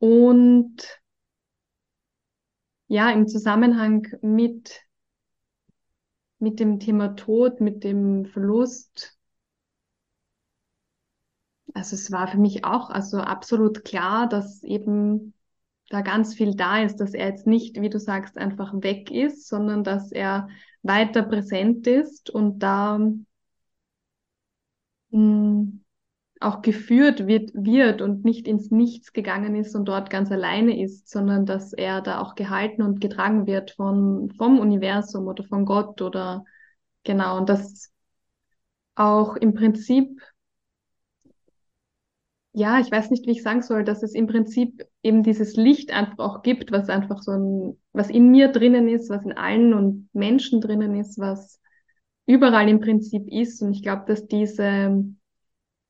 und 0.00 1.00
ja, 2.88 3.10
im 3.12 3.28
Zusammenhang 3.28 4.08
mit, 4.22 4.82
mit 6.40 6.58
dem 6.58 6.80
Thema 6.80 7.14
Tod, 7.14 7.60
mit 7.60 7.84
dem 7.84 8.24
Verlust, 8.26 9.16
also 11.74 11.94
es 11.94 12.10
war 12.10 12.26
für 12.28 12.38
mich 12.38 12.64
auch 12.64 12.90
also 12.90 13.18
absolut 13.18 13.84
klar, 13.84 14.28
dass 14.28 14.62
eben 14.64 15.34
da 15.88 16.00
ganz 16.02 16.34
viel 16.34 16.54
da 16.54 16.82
ist, 16.82 16.96
dass 16.96 17.14
er 17.14 17.28
jetzt 17.28 17.46
nicht, 17.46 17.80
wie 17.80 17.90
du 17.90 17.98
sagst, 17.98 18.38
einfach 18.38 18.72
weg 18.82 19.10
ist, 19.10 19.48
sondern 19.48 19.84
dass 19.84 20.12
er 20.12 20.48
weiter 20.82 21.22
präsent 21.22 21.86
ist 21.86 22.30
und 22.30 22.60
da 22.60 22.98
mh, 22.98 23.20
hm, 25.12 25.79
auch 26.40 26.62
geführt 26.62 27.26
wird, 27.26 27.50
wird 27.54 28.00
und 28.00 28.24
nicht 28.24 28.48
ins 28.48 28.70
Nichts 28.70 29.12
gegangen 29.12 29.54
ist 29.54 29.76
und 29.76 29.84
dort 29.84 30.08
ganz 30.08 30.32
alleine 30.32 30.82
ist, 30.82 31.08
sondern 31.10 31.44
dass 31.44 31.74
er 31.74 32.00
da 32.00 32.20
auch 32.20 32.34
gehalten 32.34 32.82
und 32.82 33.00
getragen 33.00 33.46
wird 33.46 33.72
von, 33.72 34.32
vom 34.38 34.58
Universum 34.58 35.26
oder 35.28 35.44
von 35.44 35.66
Gott 35.66 36.00
oder 36.00 36.44
genau, 37.04 37.36
und 37.36 37.48
dass 37.50 37.92
auch 38.94 39.36
im 39.36 39.54
Prinzip 39.54 40.20
ja, 42.52 42.80
ich 42.80 42.90
weiß 42.90 43.10
nicht, 43.10 43.26
wie 43.26 43.32
ich 43.32 43.42
sagen 43.42 43.62
soll, 43.62 43.84
dass 43.84 44.02
es 44.02 44.14
im 44.14 44.26
Prinzip 44.26 44.84
eben 45.02 45.22
dieses 45.22 45.54
Licht 45.54 45.92
einfach 45.92 46.18
auch 46.18 46.42
gibt, 46.42 46.72
was 46.72 46.88
einfach 46.88 47.22
so 47.22 47.30
ein, 47.32 47.78
was 47.92 48.10
in 48.10 48.30
mir 48.30 48.48
drinnen 48.48 48.88
ist, 48.88 49.08
was 49.08 49.24
in 49.24 49.32
allen 49.32 49.72
und 49.72 50.08
Menschen 50.12 50.60
drinnen 50.60 50.96
ist, 50.96 51.18
was 51.18 51.60
überall 52.26 52.68
im 52.68 52.80
Prinzip 52.80 53.28
ist. 53.28 53.62
Und 53.62 53.72
ich 53.72 53.82
glaube, 53.82 54.04
dass 54.08 54.26
diese 54.26 55.04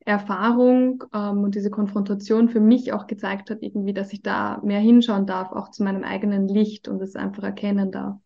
Erfahrung 0.05 1.05
ähm, 1.13 1.45
und 1.45 1.55
diese 1.55 1.71
Konfrontation 1.71 2.49
für 2.49 2.61
mich 2.61 2.93
auch 2.93 3.07
gezeigt 3.07 3.51
hat, 3.51 3.59
irgendwie, 3.63 3.93
dass 3.93 4.13
ich 4.13 4.23
da 4.23 4.61
mehr 4.65 4.81
hinschauen 4.81 5.27
darf, 5.27 5.53
auch 5.53 5.71
zu 5.71 5.83
meinem 5.83 6.05
eigenen 6.05 6.49
Licht 6.49 6.89
und 6.89 7.01
es 7.03 7.17
einfach 7.17 7.43
erkennen 7.43 7.93
darf. 7.93 8.17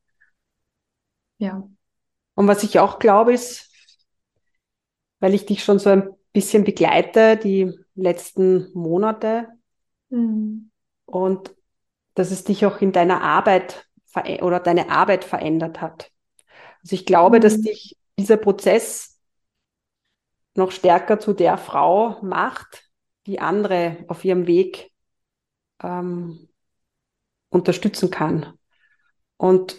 Ja. 1.38 1.68
Und 2.34 2.48
was 2.48 2.62
ich 2.62 2.78
auch 2.78 2.98
glaube, 2.98 3.32
ist, 3.32 3.70
weil 5.20 5.34
ich 5.34 5.46
dich 5.46 5.64
schon 5.64 5.78
so 5.78 5.90
ein 5.90 6.10
bisschen 6.32 6.64
begleite, 6.64 7.36
die 7.36 7.72
letzten 7.94 8.70
Monate. 8.74 9.48
Mhm. 10.10 10.70
Und 11.06 11.54
dass 12.14 12.30
es 12.30 12.44
dich 12.44 12.66
auch 12.66 12.80
in 12.80 12.92
deiner 12.92 13.22
Arbeit 13.22 13.88
oder 14.42 14.60
deine 14.60 14.90
Arbeit 14.90 15.24
verändert 15.24 15.80
hat. 15.80 16.12
Also 16.82 16.94
ich 16.94 17.04
glaube, 17.04 17.38
mhm. 17.38 17.42
dass 17.42 17.60
dich 17.60 17.96
dieser 18.16 18.36
Prozess 18.36 19.13
noch 20.54 20.70
stärker 20.70 21.18
zu 21.18 21.32
der 21.32 21.58
Frau 21.58 22.18
macht, 22.22 22.84
die 23.26 23.40
andere 23.40 24.04
auf 24.08 24.24
ihrem 24.24 24.46
Weg 24.46 24.92
ähm, 25.82 26.48
unterstützen 27.48 28.10
kann. 28.10 28.52
Und 29.36 29.76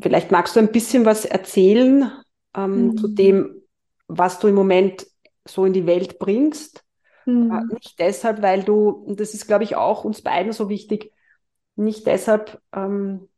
vielleicht 0.00 0.30
magst 0.30 0.56
du 0.56 0.60
ein 0.60 0.72
bisschen 0.72 1.04
was 1.04 1.24
erzählen 1.24 2.10
ähm, 2.54 2.88
mhm. 2.88 2.98
zu 2.98 3.08
dem, 3.08 3.62
was 4.06 4.38
du 4.38 4.48
im 4.48 4.54
Moment 4.54 5.06
so 5.46 5.64
in 5.64 5.72
die 5.72 5.86
Welt 5.86 6.18
bringst. 6.18 6.84
Mhm. 7.26 7.70
Nicht 7.72 7.98
deshalb, 7.98 8.42
weil 8.42 8.62
du, 8.62 8.88
und 8.88 9.20
das 9.20 9.34
ist, 9.34 9.46
glaube 9.46 9.64
ich, 9.64 9.76
auch 9.76 10.04
uns 10.04 10.22
beiden 10.22 10.52
so 10.52 10.68
wichtig, 10.68 11.12
nicht 11.76 12.06
deshalb, 12.06 12.60
ähm, 12.72 13.28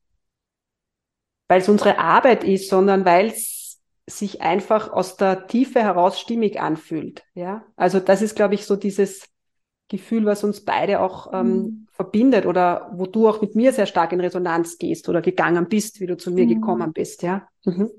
weil 1.48 1.60
es 1.60 1.68
unsere 1.68 1.98
Arbeit 1.98 2.44
ist, 2.44 2.68
sondern 2.68 3.04
weil 3.04 3.26
es 3.26 3.59
sich 4.06 4.42
einfach 4.42 4.92
aus 4.92 5.16
der 5.16 5.46
Tiefe 5.46 5.80
heraus 5.80 6.18
stimmig 6.18 6.60
anfühlt. 6.60 7.22
Ja, 7.34 7.64
also 7.76 8.00
das 8.00 8.22
ist, 8.22 8.34
glaube 8.34 8.54
ich, 8.54 8.66
so 8.66 8.76
dieses 8.76 9.28
Gefühl, 9.88 10.24
was 10.24 10.44
uns 10.44 10.64
beide 10.64 11.00
auch 11.00 11.32
ähm, 11.32 11.48
mhm. 11.48 11.86
verbindet 11.90 12.46
oder 12.46 12.90
wo 12.94 13.06
du 13.06 13.28
auch 13.28 13.40
mit 13.40 13.54
mir 13.56 13.72
sehr 13.72 13.86
stark 13.86 14.12
in 14.12 14.20
Resonanz 14.20 14.78
gehst 14.78 15.08
oder 15.08 15.20
gegangen 15.20 15.68
bist, 15.68 16.00
wie 16.00 16.06
du 16.06 16.16
zu 16.16 16.30
mir 16.30 16.44
mhm. 16.44 16.60
gekommen 16.60 16.92
bist. 16.92 17.22
Ja. 17.22 17.46
Mhm. 17.64 17.90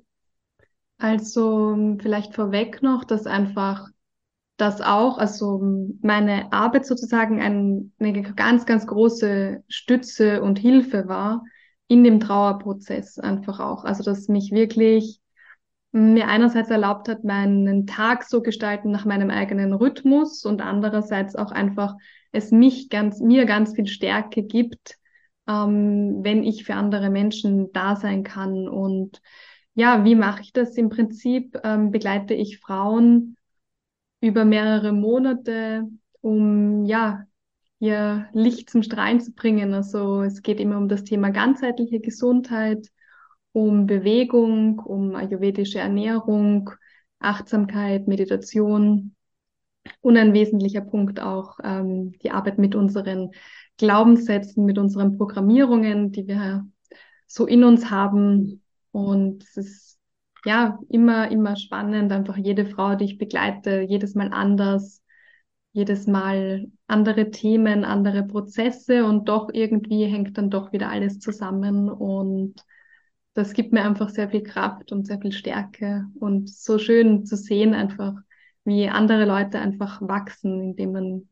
Also 0.98 1.98
vielleicht 2.00 2.36
vorweg 2.36 2.82
noch, 2.82 3.04
dass 3.04 3.26
einfach 3.26 3.90
das 4.58 4.80
auch, 4.80 5.18
also 5.18 5.60
meine 6.02 6.54
Arbeit 6.54 6.86
sozusagen 6.86 7.42
ein, 7.42 7.94
eine 8.00 8.22
ganz, 8.22 8.66
ganz 8.66 8.86
große 8.86 9.64
Stütze 9.68 10.44
und 10.44 10.60
Hilfe 10.60 11.08
war 11.08 11.44
in 11.88 12.04
dem 12.04 12.20
Trauerprozess 12.20 13.18
einfach 13.18 13.60
auch. 13.60 13.84
Also 13.84 14.04
dass 14.04 14.28
mich 14.28 14.52
wirklich 14.52 15.21
mir 15.92 16.28
einerseits 16.28 16.70
erlaubt 16.70 17.10
hat, 17.10 17.24
meinen 17.24 17.86
Tag 17.86 18.24
so 18.24 18.42
gestalten 18.42 18.92
nach 18.92 19.06
meinem 19.06 19.30
eigenen 19.30 19.74
Rhythmus 19.74 20.46
und 20.46 20.62
andererseits 20.62 21.36
auch 21.36 21.52
einfach 21.52 21.96
es 22.32 22.52
mich 22.52 22.90
ganz, 22.90 23.20
mir 23.20 23.46
ganz 23.46 23.76
viel 23.76 23.88
Stärke 23.88 24.44
gibt, 24.44 24.98
ähm, 25.48 26.20
wenn 26.24 26.44
ich 26.44 26.64
für 26.64 26.76
andere 26.76 27.10
Menschen 27.10 27.74
da 27.74 27.96
sein 27.96 28.24
kann. 28.24 28.70
Und 28.70 29.22
ja, 29.74 30.06
wie 30.06 30.16
mache 30.16 30.42
ich 30.42 30.54
das? 30.54 30.78
Im 30.78 30.90
Prinzip 30.90 31.60
ähm, 31.64 31.92
begleite 31.92 32.34
ich 32.34 32.60
Frauen 32.60 33.36
über 34.22 34.46
mehrere 34.46 34.94
Monate, 34.94 35.88
um 36.22 36.86
ja 36.86 37.26
ihr 37.80 38.30
Licht 38.32 38.70
zum 38.70 38.84
Strahlen 38.84 39.20
zu 39.20 39.34
bringen. 39.34 39.74
Also 39.74 40.22
es 40.22 40.42
geht 40.42 40.60
immer 40.60 40.78
um 40.78 40.88
das 40.88 41.04
Thema 41.04 41.32
ganzheitliche 41.32 42.00
Gesundheit, 42.00 42.88
um 43.54 43.86
Bewegung, 43.86 44.80
um 44.80 45.16
ayurvedische 45.16 45.80
Ernährung, 45.80 46.70
Achtsamkeit, 47.20 48.08
Meditation 48.08 49.16
und 50.02 50.18
ein 50.18 50.34
wesentlicher 50.34 50.82
Punkt 50.82 51.20
auch 51.20 51.60
ähm, 51.64 52.14
die 52.20 52.32
Arbeit 52.32 52.58
mit 52.58 52.76
unseren 52.76 53.32
Glaubenssätzen, 53.78 54.66
mit 54.66 54.78
unseren 54.78 55.18
Programmierungen, 55.18 56.12
die 56.12 56.28
wir 56.28 56.68
so 57.28 57.46
in 57.46 57.64
uns 57.64 57.90
haben. 57.90 58.62
Und 58.92 59.44
es 59.44 59.58
ist 59.58 60.00
ja, 60.46 60.80
immer, 60.90 61.32
immer 61.32 61.56
spannend. 61.56 62.12
Einfach 62.12 62.38
jede 62.38 62.66
Frau, 62.66 62.96
die 62.96 63.06
ich 63.06 63.18
begleite, 63.18 63.82
jedes 63.82 64.16
Mal 64.16 64.30
anders, 64.32 65.02
jedes 65.74 66.08
Mal 66.08 66.68
andere 66.88 67.32
Themen, 67.32 67.86
andere 67.86 68.24
Prozesse 68.24 69.06
und 69.06 69.30
doch 69.30 69.50
irgendwie 69.54 70.06
hängt 70.06 70.38
dann 70.38 70.50
doch 70.50 70.74
wieder 70.74 70.90
alles 70.90 71.20
zusammen 71.20 71.90
und 71.90 72.56
das 73.34 73.54
gibt 73.54 73.72
mir 73.72 73.84
einfach 73.84 74.10
sehr 74.10 74.30
viel 74.30 74.44
Kraft 74.44 74.92
und 74.92 75.08
sehr 75.08 75.20
viel 75.20 75.32
Stärke 75.32 76.06
und 76.20 76.50
so 76.50 76.78
schön 76.80 77.26
zu 77.26 77.38
sehen 77.38 77.74
einfach, 77.74 78.14
wie 78.66 78.90
andere 78.90 79.26
Leute 79.26 79.60
einfach 79.60 80.02
wachsen, 80.02 80.62
indem 80.62 80.92
man 80.92 81.30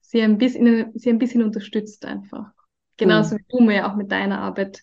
sie 0.00 0.22
ein 0.22 0.38
bisschen, 0.38 0.92
sie 0.94 1.10
ein 1.10 1.18
bisschen 1.18 1.42
unterstützt 1.42 2.04
einfach. 2.04 2.52
Genauso 2.96 3.34
mhm. 3.34 3.38
wie 3.38 3.44
du 3.48 3.60
mir 3.60 3.86
auch 3.86 3.96
mit 3.96 4.10
deiner 4.10 4.40
Arbeit 4.40 4.82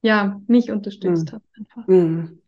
ja 0.00 0.40
mich 0.46 0.70
unterstützt 0.70 1.32
mhm. 1.32 1.36
hast 1.36 1.58
einfach. 1.58 1.86
Mhm. 1.88 2.40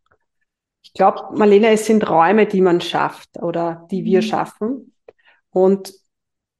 Ich 0.82 0.92
glaube, 0.92 1.36
Marlene, 1.36 1.70
es 1.70 1.86
sind 1.86 2.08
Räume, 2.08 2.46
die 2.46 2.60
man 2.60 2.80
schafft 2.80 3.42
oder 3.42 3.86
die 3.90 4.04
wir 4.04 4.20
mhm. 4.20 4.26
schaffen. 4.26 4.94
Und 5.50 5.92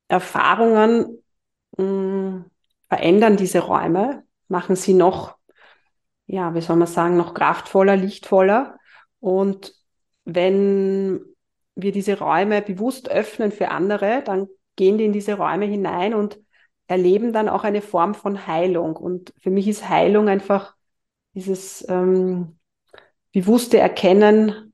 Erfahrungen 0.08 1.22
mh, 1.78 1.84
mm, 1.84 2.44
verändern 2.88 3.36
diese 3.36 3.60
Räume, 3.60 4.24
machen 4.48 4.76
sie 4.76 4.94
noch, 4.94 5.35
ja, 6.26 6.54
wie 6.54 6.60
soll 6.60 6.76
man 6.76 6.88
sagen, 6.88 7.16
noch 7.16 7.34
kraftvoller, 7.34 7.96
lichtvoller. 7.96 8.78
Und 9.20 9.74
wenn 10.24 11.20
wir 11.74 11.92
diese 11.92 12.18
Räume 12.18 12.62
bewusst 12.62 13.08
öffnen 13.10 13.52
für 13.52 13.68
andere, 13.70 14.22
dann 14.24 14.48
gehen 14.76 14.98
die 14.98 15.04
in 15.04 15.12
diese 15.12 15.34
Räume 15.34 15.66
hinein 15.66 16.14
und 16.14 16.38
erleben 16.88 17.32
dann 17.32 17.48
auch 17.48 17.64
eine 17.64 17.82
Form 17.82 18.14
von 18.14 18.46
Heilung. 18.46 18.96
Und 18.96 19.32
für 19.40 19.50
mich 19.50 19.68
ist 19.68 19.88
Heilung 19.88 20.28
einfach 20.28 20.74
dieses 21.34 21.86
ähm, 21.88 22.58
bewusste 23.32 23.78
Erkennen, 23.78 24.72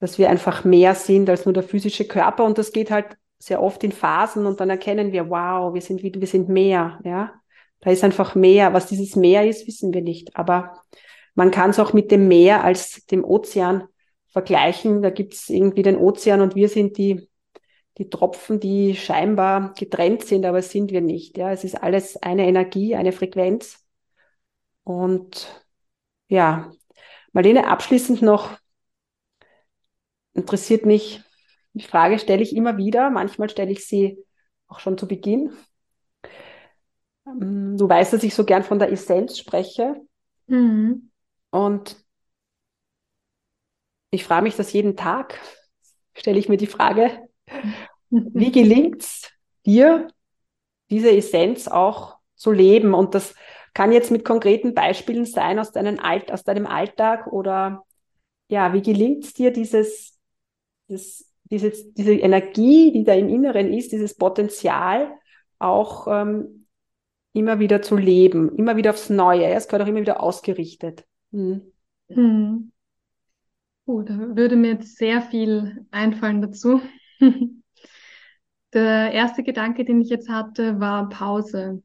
dass 0.00 0.18
wir 0.18 0.28
einfach 0.28 0.64
mehr 0.64 0.94
sind 0.94 1.30
als 1.30 1.44
nur 1.44 1.52
der 1.54 1.62
physische 1.62 2.06
Körper 2.06 2.44
und 2.44 2.58
das 2.58 2.72
geht 2.72 2.90
halt 2.90 3.16
sehr 3.38 3.62
oft 3.62 3.84
in 3.84 3.92
Phasen 3.92 4.46
und 4.46 4.60
dann 4.60 4.70
erkennen 4.70 5.12
wir, 5.12 5.30
wow, 5.30 5.72
wir 5.72 5.80
sind 5.80 6.02
wir 6.02 6.26
sind 6.26 6.48
mehr, 6.48 6.98
ja. 7.04 7.40
Da 7.84 7.90
ist 7.90 8.02
einfach 8.02 8.34
mehr. 8.34 8.72
Was 8.72 8.86
dieses 8.86 9.14
Meer 9.14 9.46
ist, 9.46 9.66
wissen 9.66 9.92
wir 9.92 10.00
nicht. 10.00 10.36
Aber 10.36 10.82
man 11.34 11.50
kann 11.50 11.70
es 11.70 11.78
auch 11.78 11.92
mit 11.92 12.10
dem 12.10 12.28
Meer 12.28 12.64
als 12.64 13.04
dem 13.06 13.24
Ozean 13.24 13.84
vergleichen. 14.28 15.02
Da 15.02 15.10
gibt 15.10 15.34
es 15.34 15.50
irgendwie 15.50 15.82
den 15.82 15.98
Ozean 15.98 16.40
und 16.40 16.54
wir 16.54 16.68
sind 16.70 16.96
die, 16.96 17.28
die 17.98 18.08
Tropfen, 18.08 18.58
die 18.58 18.96
scheinbar 18.96 19.74
getrennt 19.74 20.24
sind, 20.24 20.46
aber 20.46 20.62
sind 20.62 20.92
wir 20.92 21.02
nicht. 21.02 21.36
Ja, 21.36 21.52
es 21.52 21.62
ist 21.62 21.74
alles 21.74 22.16
eine 22.16 22.46
Energie, 22.46 22.96
eine 22.96 23.12
Frequenz. 23.12 23.84
Und 24.82 25.64
ja, 26.28 26.72
Marlene, 27.32 27.66
abschließend 27.68 28.22
noch 28.22 28.56
interessiert 30.32 30.86
mich, 30.86 31.22
die 31.74 31.84
Frage 31.84 32.18
stelle 32.18 32.42
ich 32.42 32.56
immer 32.56 32.76
wieder, 32.76 33.10
manchmal 33.10 33.50
stelle 33.50 33.72
ich 33.72 33.86
sie 33.86 34.18
auch 34.68 34.80
schon 34.80 34.96
zu 34.96 35.06
Beginn. 35.06 35.52
Ähm, 37.26 37.76
du 37.76 37.88
weißt, 37.88 38.12
dass 38.12 38.22
ich 38.22 38.34
so 38.34 38.44
gern 38.44 38.62
von 38.62 38.78
der 38.78 38.92
Essenz 38.92 39.38
spreche. 39.38 39.96
Mhm. 40.46 41.10
Und 41.50 41.96
ich 44.10 44.24
frage 44.24 44.44
mich 44.44 44.56
das 44.56 44.72
jeden 44.72 44.96
Tag, 44.96 45.40
stelle 46.14 46.38
ich 46.38 46.48
mir 46.48 46.56
die 46.56 46.66
Frage, 46.66 47.28
wie 48.10 48.52
gelingt 48.52 49.02
es 49.02 49.30
dir, 49.66 50.08
diese 50.90 51.10
Essenz 51.10 51.68
auch 51.68 52.18
zu 52.34 52.52
leben? 52.52 52.94
Und 52.94 53.14
das 53.14 53.34
kann 53.72 53.92
jetzt 53.92 54.10
mit 54.10 54.24
konkreten 54.24 54.74
Beispielen 54.74 55.26
sein 55.26 55.58
aus, 55.58 55.72
deinem, 55.72 55.98
Alt, 55.98 56.30
aus 56.30 56.44
deinem 56.44 56.66
Alltag 56.66 57.26
oder 57.26 57.84
ja, 58.48 58.72
wie 58.72 58.82
gelingt 58.82 59.24
es 59.24 59.32
dir, 59.32 59.52
dieses, 59.52 60.18
das, 60.86 61.24
diese, 61.44 61.72
diese 61.92 62.14
Energie, 62.14 62.92
die 62.92 63.04
da 63.04 63.14
im 63.14 63.28
Inneren 63.28 63.72
ist, 63.72 63.90
dieses 63.90 64.16
Potenzial 64.16 65.12
auch 65.58 66.06
ähm, 66.08 66.63
immer 67.34 67.58
wieder 67.58 67.82
zu 67.82 67.96
leben, 67.96 68.56
immer 68.56 68.76
wieder 68.76 68.90
aufs 68.90 69.10
Neue. 69.10 69.44
Es 69.46 69.68
gehört 69.68 69.82
auch 69.82 69.90
immer 69.90 70.00
wieder 70.00 70.22
ausgerichtet. 70.22 71.04
Hm. 71.32 71.60
Hm. 72.08 72.72
Oh, 73.86 74.00
da 74.00 74.16
würde 74.16 74.56
mir 74.56 74.72
jetzt 74.72 74.96
sehr 74.96 75.20
viel 75.20 75.84
einfallen 75.90 76.40
dazu. 76.40 76.80
Der 78.72 79.12
erste 79.12 79.42
Gedanke, 79.42 79.84
den 79.84 80.00
ich 80.00 80.08
jetzt 80.08 80.28
hatte, 80.28 80.80
war 80.80 81.08
Pause. 81.08 81.82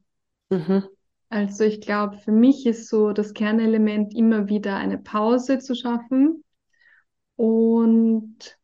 Mhm. 0.48 0.84
Also 1.28 1.64
ich 1.64 1.80
glaube, 1.80 2.16
für 2.18 2.32
mich 2.32 2.66
ist 2.66 2.88
so 2.88 3.12
das 3.12 3.34
Kernelement 3.34 4.14
immer 4.14 4.48
wieder 4.48 4.76
eine 4.76 4.98
Pause 4.98 5.58
zu 5.58 5.74
schaffen 5.76 6.42
und 7.36 8.58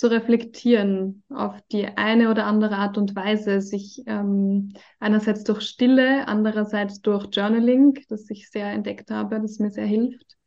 zu 0.00 0.10
reflektieren 0.10 1.24
auf 1.28 1.60
die 1.72 1.86
eine 1.86 2.30
oder 2.30 2.46
andere 2.46 2.76
Art 2.76 2.96
und 2.96 3.14
Weise, 3.14 3.60
sich 3.60 4.02
ähm, 4.06 4.72
einerseits 4.98 5.44
durch 5.44 5.60
Stille, 5.60 6.26
andererseits 6.26 7.02
durch 7.02 7.26
Journaling, 7.30 7.98
das 8.08 8.30
ich 8.30 8.48
sehr 8.48 8.72
entdeckt 8.72 9.10
habe, 9.10 9.42
das 9.42 9.58
mir 9.58 9.70
sehr 9.70 9.84
hilft. 9.84 10.38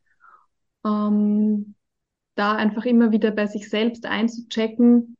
Ähm, 0.84 1.76
da 2.34 2.56
einfach 2.56 2.84
immer 2.84 3.12
wieder 3.12 3.30
bei 3.30 3.46
sich 3.46 3.70
selbst 3.70 4.06
einzuchecken, 4.06 5.16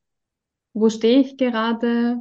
wo 0.72 0.90
stehe 0.90 1.20
ich 1.20 1.36
gerade, 1.36 2.18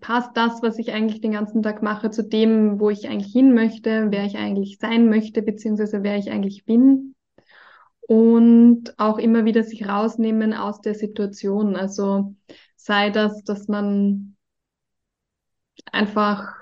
passt 0.00 0.36
das, 0.36 0.60
was 0.60 0.76
ich 0.80 0.92
eigentlich 0.92 1.20
den 1.20 1.30
ganzen 1.30 1.62
Tag 1.62 1.84
mache, 1.84 2.10
zu 2.10 2.24
dem, 2.24 2.80
wo 2.80 2.90
ich 2.90 3.08
eigentlich 3.08 3.32
hin 3.32 3.54
möchte, 3.54 4.08
wer 4.10 4.24
ich 4.24 4.38
eigentlich 4.38 4.78
sein 4.80 5.08
möchte, 5.08 5.42
beziehungsweise 5.42 6.02
wer 6.02 6.16
ich 6.18 6.32
eigentlich 6.32 6.64
bin. 6.64 7.14
Und 8.08 8.94
auch 8.98 9.18
immer 9.18 9.44
wieder 9.44 9.64
sich 9.64 9.88
rausnehmen 9.88 10.54
aus 10.54 10.80
der 10.80 10.94
Situation. 10.94 11.74
Also 11.74 12.34
sei 12.76 13.10
das, 13.10 13.42
dass 13.42 13.66
man 13.66 14.36
einfach 15.92 16.54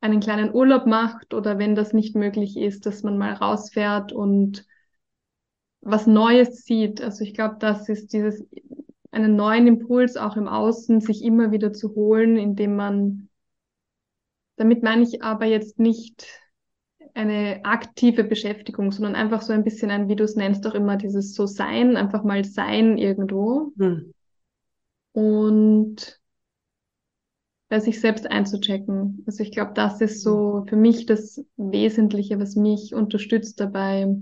einen 0.00 0.20
kleinen 0.20 0.54
Urlaub 0.54 0.86
macht 0.86 1.34
oder 1.34 1.58
wenn 1.58 1.74
das 1.74 1.92
nicht 1.92 2.14
möglich 2.14 2.56
ist, 2.56 2.86
dass 2.86 3.02
man 3.02 3.18
mal 3.18 3.32
rausfährt 3.34 4.12
und 4.12 4.64
was 5.80 6.06
Neues 6.06 6.64
sieht. 6.64 7.00
Also 7.00 7.24
ich 7.24 7.34
glaube, 7.34 7.56
das 7.58 7.88
ist 7.88 8.12
dieses 8.12 8.44
einen 9.10 9.36
neuen 9.36 9.66
Impuls 9.66 10.16
auch 10.16 10.36
im 10.36 10.48
Außen 10.48 11.00
sich 11.00 11.22
immer 11.22 11.52
wieder 11.52 11.72
zu 11.72 11.94
holen, 11.94 12.36
indem 12.36 12.76
man, 12.76 13.28
damit 14.56 14.82
meine 14.82 15.02
ich 15.02 15.22
aber 15.22 15.46
jetzt 15.46 15.78
nicht 15.78 16.41
eine 17.14 17.60
aktive 17.64 18.24
Beschäftigung, 18.24 18.92
sondern 18.92 19.14
einfach 19.14 19.42
so 19.42 19.52
ein 19.52 19.64
bisschen 19.64 19.90
ein, 19.90 20.08
wie 20.08 20.16
du 20.16 20.24
es 20.24 20.36
nennst, 20.36 20.66
auch 20.66 20.74
immer 20.74 20.96
dieses 20.96 21.34
so 21.34 21.46
sein, 21.46 21.96
einfach 21.96 22.24
mal 22.24 22.44
sein 22.44 22.96
irgendwo. 22.96 23.72
Hm. 23.78 24.12
Und 25.12 26.20
bei 27.68 27.80
sich 27.80 28.00
selbst 28.00 28.30
einzuchecken. 28.30 29.24
Also 29.26 29.42
ich 29.42 29.52
glaube, 29.52 29.72
das 29.74 30.00
ist 30.00 30.22
so 30.22 30.64
für 30.68 30.76
mich 30.76 31.06
das 31.06 31.44
Wesentliche, 31.56 32.38
was 32.38 32.54
mich 32.54 32.94
unterstützt 32.94 33.60
dabei, 33.60 34.14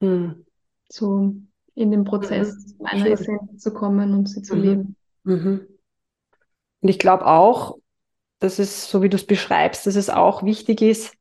hm. 0.00 0.44
so 0.88 1.34
in 1.74 1.90
den 1.90 2.04
Prozess 2.04 2.54
mhm. 2.78 2.84
meiner. 2.84 3.06
Essenz 3.06 3.62
zu 3.62 3.72
kommen 3.72 4.12
und 4.12 4.28
sie 4.28 4.42
zu 4.42 4.56
mhm. 4.56 4.62
leben. 4.62 4.96
Mhm. 5.24 5.66
Und 6.80 6.88
ich 6.88 6.98
glaube 6.98 7.26
auch, 7.26 7.78
dass 8.38 8.58
es, 8.58 8.90
so 8.90 9.02
wie 9.02 9.08
du 9.08 9.16
es 9.16 9.26
beschreibst, 9.26 9.86
dass 9.86 9.96
es 9.96 10.10
auch 10.10 10.42
wichtig 10.42 10.82
ist, 10.82 11.14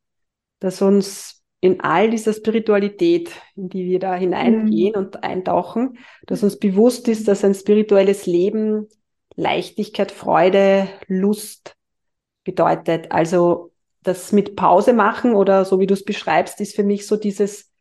dass 0.62 0.82
uns 0.82 1.43
in 1.59 1.82
all 1.82 2.09
dieser 2.09 2.34
Spiritualität, 2.34 3.32
in 3.55 3.68
die 3.70 3.86
wir 3.86 3.99
da 3.99 4.16
hineingehen 4.16 4.93
mhm. 4.93 4.97
und 4.97 5.24
eintauchen, 5.24 5.97
dass 6.26 6.43
uns 6.43 6.57
bewusst 6.57 7.07
ist, 7.09 7.28
dass 7.28 7.43
ein 7.43 7.53
spirituelles 7.53 8.26
Leben 8.26 8.88
Leichtigkeit, 9.36 10.12
Freude, 10.12 10.88
Lust 11.07 11.76
bedeutet. 12.43 13.12
Also 13.12 13.72
das 14.03 14.32
mit 14.32 14.55
Pause 14.55 14.93
machen 14.93 15.36
oder 15.36 15.66
so 15.66 15.80
wie 15.80 15.88
du 15.88 15.93
es 15.93 16.05
beschreibst, 16.05 16.59
ist 16.62 16.76
für 16.76 16.84
mich 16.84 17.05
so 17.05 17.18
dieses 17.18 17.72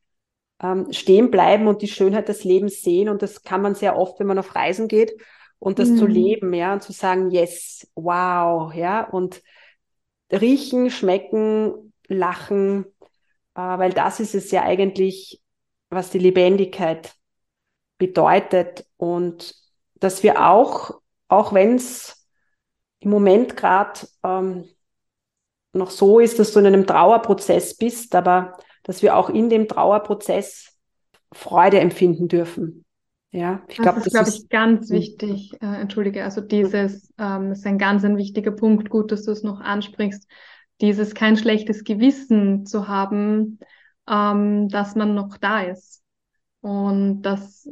ähm, 0.62 0.92
stehen 0.92 1.30
bleiben 1.30 1.66
und 1.66 1.82
die 1.82 1.88
Schönheit 1.88 2.28
des 2.28 2.44
Lebens 2.44 2.82
sehen. 2.82 3.08
Und 3.08 3.22
das 3.22 3.42
kann 3.42 3.62
man 3.62 3.74
sehr 3.74 3.96
oft, 3.96 4.20
wenn 4.20 4.26
man 4.26 4.38
auf 4.38 4.54
Reisen 4.54 4.88
geht 4.88 5.14
und 5.58 5.78
das 5.78 5.88
mhm. 5.88 5.96
zu 5.96 6.06
leben, 6.06 6.52
ja, 6.54 6.72
und 6.72 6.82
zu 6.82 6.92
sagen, 6.92 7.30
yes, 7.30 7.90
wow, 7.94 8.72
ja, 8.74 9.08
und 9.08 9.42
riechen, 10.30 10.90
schmecken, 10.90 11.89
lachen, 12.10 12.84
äh, 13.54 13.60
weil 13.60 13.92
das 13.92 14.20
ist 14.20 14.34
es 14.34 14.50
ja 14.50 14.62
eigentlich, 14.62 15.40
was 15.88 16.10
die 16.10 16.18
Lebendigkeit 16.18 17.14
bedeutet 17.98 18.86
und 18.96 19.54
dass 19.94 20.22
wir 20.22 20.46
auch, 20.46 21.00
auch 21.28 21.52
wenn 21.52 21.76
es 21.76 22.26
im 23.00 23.10
Moment 23.10 23.56
gerade 23.56 24.00
ähm, 24.24 24.64
noch 25.72 25.90
so 25.90 26.18
ist, 26.18 26.38
dass 26.38 26.52
du 26.52 26.60
in 26.60 26.66
einem 26.66 26.86
Trauerprozess 26.86 27.76
bist, 27.76 28.14
aber 28.14 28.56
dass 28.82 29.02
wir 29.02 29.16
auch 29.16 29.30
in 29.30 29.48
dem 29.48 29.68
Trauerprozess 29.68 30.76
Freude 31.32 31.78
empfinden 31.78 32.28
dürfen. 32.28 32.84
Ja, 33.32 33.62
ich 33.68 33.76
glaube, 33.76 33.98
das 33.98 34.08
ist, 34.08 34.12
glaube 34.12 34.28
ich, 34.30 34.48
ganz 34.48 34.90
wichtig. 34.90 35.52
Äh, 35.60 35.80
Entschuldige, 35.80 36.24
also 36.24 36.40
dieses 36.40 37.12
ähm, 37.16 37.52
ist 37.52 37.64
ein 37.64 37.78
ganz 37.78 38.04
ein 38.04 38.16
wichtiger 38.16 38.50
Punkt. 38.50 38.90
Gut, 38.90 39.12
dass 39.12 39.22
du 39.22 39.30
es 39.30 39.44
noch 39.44 39.60
ansprichst. 39.60 40.26
Dieses 40.80 41.14
kein 41.14 41.36
schlechtes 41.36 41.84
Gewissen 41.84 42.66
zu 42.66 42.88
haben, 42.88 43.58
ähm, 44.08 44.68
dass 44.68 44.94
man 44.94 45.14
noch 45.14 45.36
da 45.38 45.60
ist 45.60 46.02
und 46.60 47.22
dass 47.22 47.68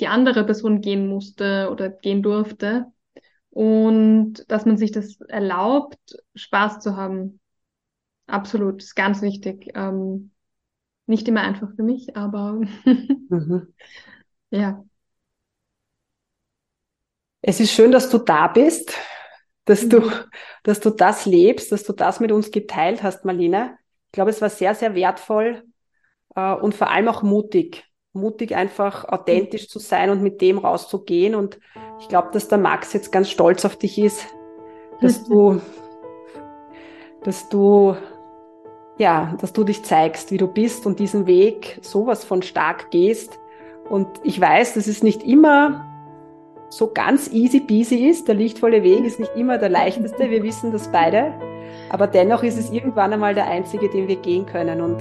die 0.00 0.08
andere 0.08 0.44
Person 0.44 0.80
gehen 0.80 1.08
musste 1.08 1.68
oder 1.70 1.88
gehen 1.90 2.22
durfte 2.22 2.86
und 3.50 4.44
dass 4.50 4.66
man 4.66 4.76
sich 4.76 4.92
das 4.92 5.20
erlaubt, 5.22 5.98
Spaß 6.34 6.80
zu 6.80 6.96
haben. 6.96 7.40
Absolut, 8.26 8.82
ist 8.82 8.94
ganz 8.94 9.22
wichtig. 9.22 9.70
Ähm, 9.74 10.32
nicht 11.06 11.26
immer 11.28 11.42
einfach 11.42 11.70
für 11.74 11.82
mich, 11.82 12.16
aber 12.16 12.60
mhm. 12.84 13.72
ja. 14.50 14.84
Es 17.40 17.60
ist 17.60 17.72
schön, 17.72 17.92
dass 17.92 18.10
du 18.10 18.18
da 18.18 18.48
bist, 18.48 18.92
dass 19.66 19.82
mhm. 19.82 19.90
du, 19.90 20.10
dass 20.62 20.80
du 20.80 20.90
das 20.90 21.26
lebst, 21.26 21.70
dass 21.70 21.84
du 21.84 21.92
das 21.92 22.20
mit 22.20 22.32
uns 22.32 22.50
geteilt 22.50 23.02
hast, 23.02 23.26
Marlene. 23.26 23.76
Ich 24.06 24.12
glaube, 24.12 24.30
es 24.30 24.40
war 24.40 24.48
sehr, 24.48 24.74
sehr 24.74 24.94
wertvoll 24.94 25.64
äh, 26.34 26.54
und 26.54 26.74
vor 26.74 26.90
allem 26.90 27.08
auch 27.08 27.22
mutig. 27.22 27.84
Mutig 28.14 28.56
einfach 28.56 29.04
authentisch 29.04 29.64
mhm. 29.64 29.68
zu 29.68 29.78
sein 29.78 30.08
und 30.08 30.22
mit 30.22 30.40
dem 30.40 30.56
rauszugehen. 30.56 31.34
Und 31.34 31.58
ich 32.00 32.08
glaube, 32.08 32.30
dass 32.32 32.48
der 32.48 32.56
Max 32.56 32.94
jetzt 32.94 33.12
ganz 33.12 33.28
stolz 33.28 33.66
auf 33.66 33.76
dich 33.76 33.98
ist, 33.98 34.26
dass 35.02 35.24
du, 35.24 35.60
dass 37.22 37.50
du 37.50 37.94
ja, 38.98 39.36
dass 39.42 39.52
du 39.52 39.64
dich 39.64 39.82
zeigst, 39.82 40.30
wie 40.30 40.38
du 40.38 40.46
bist 40.46 40.86
und 40.86 40.98
diesen 40.98 41.26
Weg 41.26 41.78
sowas 41.82 42.24
von 42.24 42.40
stark 42.40 42.90
gehst. 42.90 43.38
Und 43.90 44.08
ich 44.22 44.40
weiß, 44.40 44.72
dass 44.74 44.86
es 44.86 45.02
nicht 45.02 45.22
immer 45.22 45.84
so 46.68 46.90
ganz 46.92 47.30
easy 47.32 47.60
peasy 47.60 48.06
ist. 48.08 48.28
Der 48.28 48.34
lichtvolle 48.34 48.82
Weg 48.82 49.04
ist 49.04 49.20
nicht 49.20 49.34
immer 49.36 49.58
der 49.58 49.68
leichteste. 49.68 50.30
Wir 50.30 50.42
wissen 50.42 50.72
das 50.72 50.88
beide. 50.88 51.32
Aber 51.90 52.06
dennoch 52.06 52.42
ist 52.42 52.58
es 52.58 52.70
irgendwann 52.70 53.12
einmal 53.12 53.34
der 53.34 53.46
einzige, 53.46 53.88
den 53.88 54.08
wir 54.08 54.16
gehen 54.16 54.46
können. 54.46 54.80
Und 54.80 54.98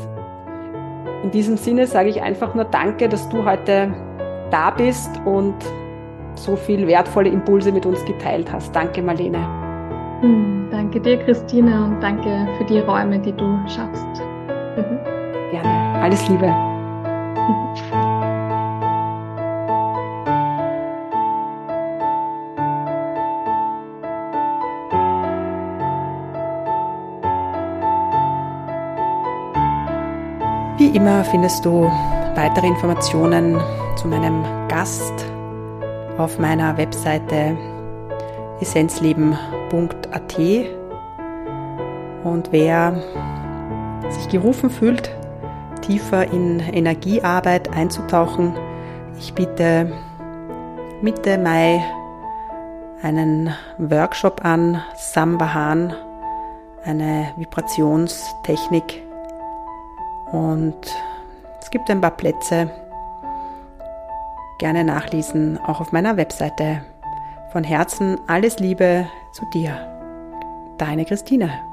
in 1.24 1.32
diesem 1.32 1.58
Sinne 1.58 1.88
sage 1.88 2.10
ich 2.10 2.22
einfach 2.22 2.54
nur 2.54 2.66
Danke, 2.66 3.10
dass 3.10 3.28
du 3.30 3.44
heute 3.44 3.94
da 4.52 4.70
bist 4.70 5.10
und 5.26 5.56
so 6.36 6.56
viel 6.56 6.86
wertvolle 6.88 7.30
Impulse 7.30 7.72
mit 7.72 7.86
uns 7.86 8.04
geteilt 8.06 8.52
hast. 8.52 8.76
Danke, 8.76 9.02
Marlene. 9.02 9.40
Hm, 10.22 10.68
danke 10.70 11.00
dir, 11.00 11.18
Christine, 11.18 11.86
und 11.86 12.02
danke 12.02 12.48
für 12.58 12.66
die 12.66 12.80
Räume, 12.80 13.20
die 13.20 13.32
du 13.32 13.58
schaffst. 13.68 14.22
Mhm. 14.78 15.00
Gerne. 15.52 16.00
Alles 16.02 16.28
Liebe. 16.30 16.54
findest 31.32 31.66
du 31.66 31.84
weitere 32.36 32.68
Informationen 32.68 33.60
zu 33.96 34.08
meinem 34.08 34.44
Gast 34.68 35.14
auf 36.18 36.40
meiner 36.40 36.78
Webseite 36.78 37.58
essenzleben.at. 38.62 40.40
Und 42.24 42.52
wer 42.52 43.02
sich 44.10 44.30
gerufen 44.30 44.70
fühlt, 44.70 45.12
tiefer 45.82 46.32
in 46.32 46.60
Energiearbeit 46.60 47.72
einzutauchen. 47.76 48.56
Ich 49.20 49.34
biete 49.34 49.92
Mitte 51.02 51.38
Mai 51.38 51.84
einen 53.02 53.54
Workshop 53.78 54.44
an, 54.44 54.82
Sambahan, 54.96 55.94
eine 56.84 57.34
Vibrationstechnik. 57.38 59.04
Und 60.32 60.76
gibt 61.76 61.92
ein 61.92 62.00
paar 62.00 62.16
Plätze. 62.16 62.72
Gerne 64.60 64.86
nachlesen, 64.86 65.58
auch 65.58 65.82
auf 65.82 65.92
meiner 65.92 66.16
Webseite. 66.16 66.86
Von 67.52 67.66
Herzen 67.66 68.18
alles 68.28 68.60
Liebe 68.60 69.06
zu 69.34 69.44
dir. 69.54 69.76
Deine 70.78 71.04
Christine. 71.04 71.65